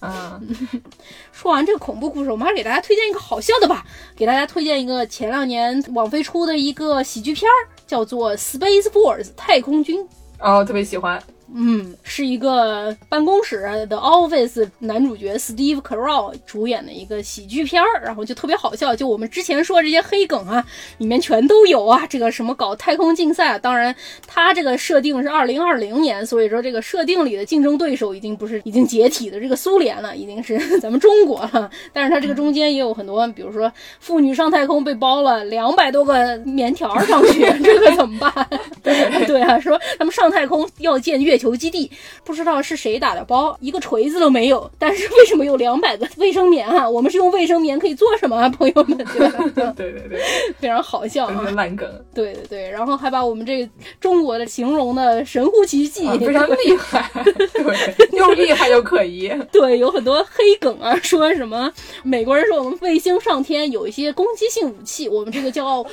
[0.00, 0.38] 啊！
[1.32, 3.82] 说完这个恐怖故事，我们还是给大家推荐一个好笑的吧，
[4.14, 10.06] 给大家推荐一个前两年网飞出的一个喜剧片儿，叫做《Space Force》太空军。
[10.38, 11.18] 哦，特别喜欢。
[11.54, 18.96] 嗯，是一个办公室的 Office 男主角 Steve Carell 主演的一个喜剧片儿，然后就特别好笑。
[18.96, 20.66] 就我们之前说这些黑梗啊，
[20.98, 22.04] 里面全都有啊。
[22.08, 23.94] 这个什么搞太空竞赛，当然
[24.26, 31.70] 他这个设定是二零二零年，所以说这个设定里的竞争对手已经不是已经解体的这个苏联了，已经是咱们中国了。
[31.92, 38.48] 但是他这个中间也有很多，比如说妇女上太空被包了两百多个棉条上去，这个怎么办？
[38.82, 41.35] 对 对啊，说他们上太空要建月。
[41.36, 41.90] 月球基地
[42.24, 44.70] 不知道是谁打的包，一个锤子都没有。
[44.78, 46.88] 但是为什么有两百个卫生棉啊？
[46.88, 48.96] 我们是用卫生棉可以做什么啊， 朋友们？
[48.96, 49.04] 对
[49.76, 50.20] 对对对，
[50.58, 51.86] 非常好笑啊，烂梗。
[52.14, 53.68] 对对对，然后还把我们这
[54.00, 57.10] 中国的形容的神乎其技，非常厉害，
[57.52, 59.30] 对，又厉害又可疑。
[59.52, 61.70] 对，有很多黑梗啊，说什么
[62.02, 65.84] 美国人说我们卫星上天有一些攻击性武器，我们这个叫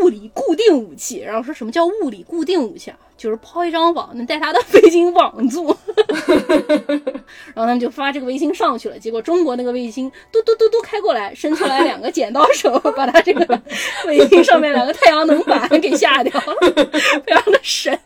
[0.00, 1.20] 物理固定武器。
[1.20, 2.98] 然后说什么叫物理固定武器啊？
[3.16, 5.66] 就是抛一张网，能带他的卫星网住，
[7.54, 8.98] 然后他们就发这个卫星上去了。
[8.98, 13.62] 结果中国那个卫星嘟嘟嘟嘟开过来，伸出来两个剪刀手，把他这个
[14.06, 16.56] 卫星上面两个太阳能板给吓掉了，
[17.24, 17.96] 非常的神。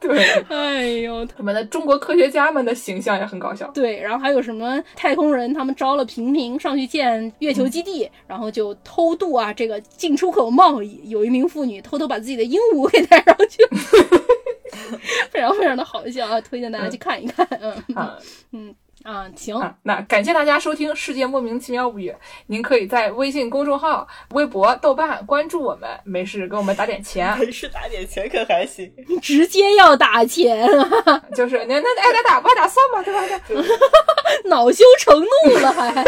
[0.08, 3.70] 对，哎呦，他们的中国科学家们的形象也很搞笑。
[3.72, 11.00] 对，然后还有什么太空人，他们招了平民上去建月球基地，然后就偷渡啊，这个进出口贸易。
[11.10, 13.62] 有一名妇女偷偷把自己的鹦鹉给带上去。
[15.30, 16.40] 非常非常的好笑啊！
[16.40, 17.46] 推荐大家去看一看。
[17.60, 18.10] 嗯 嗯
[18.52, 18.74] 嗯
[19.04, 19.58] 啊，行。
[19.82, 22.10] 那感谢大家收听《世界莫名其妙物语》。
[22.46, 27.36] 您可以在微信公众号、微博、豆瓣关注我们，没事给我们打点钱。
[27.38, 28.92] 没事打点钱可还行？
[29.22, 30.66] 直接要打钱
[31.06, 31.22] 啊！
[31.34, 33.62] 就是那那爱打打不爱打算吧，对吧？
[34.44, 36.04] 恼羞成怒了还。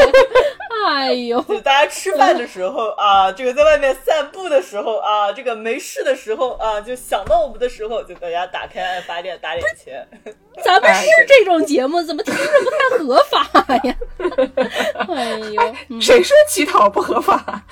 [0.87, 1.41] 哎呦！
[1.43, 10.07] 就大家吃饭的时候 啊，这个在外面散步的时候啊，这个没事的时候啊，就想到我们的时候，就大家打开爱发电打点钱。
[10.63, 13.97] 咱们是这种节目，怎么听着不太合法呀？
[15.15, 17.63] 哎呦，谁说乞讨不合法？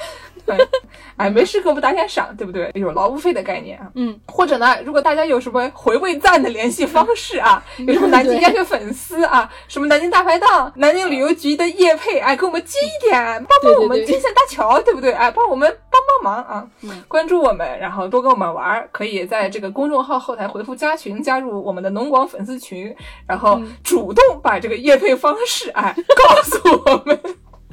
[1.17, 2.71] 哎，没事给我们打点赏，对不对？
[2.75, 3.87] 有劳务费的概念啊。
[3.95, 15.13] 嗯，或者呢，如果大家有什么回味赞的联系方式啊，有什么南京鸭血粉丝啊，什么南京大排档、南京旅游局的业配，哎，给我们寄一点，帮帮我们金线搭桥，对不对？
[15.13, 16.67] 哎，帮我们帮帮忙啊！
[17.09, 22.95] 关注我们，然后多跟我们玩，可以在这个公众号后台回复加群，加入我们的农广粉丝群，
[23.27, 27.21] 然后主动把这个业配方式哎告诉我们。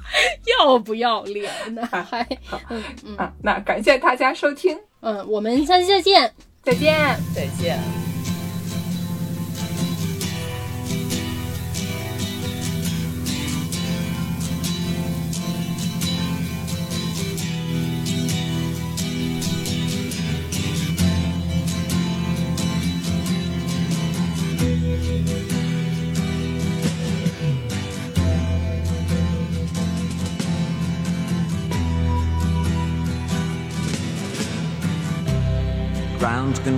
[0.59, 1.87] 要不要脸呢？
[1.91, 2.27] 还
[2.69, 6.33] 嗯嗯，那感谢大家收听，嗯，我们下期再见，
[6.63, 6.95] 再见，
[7.35, 8.06] 再见。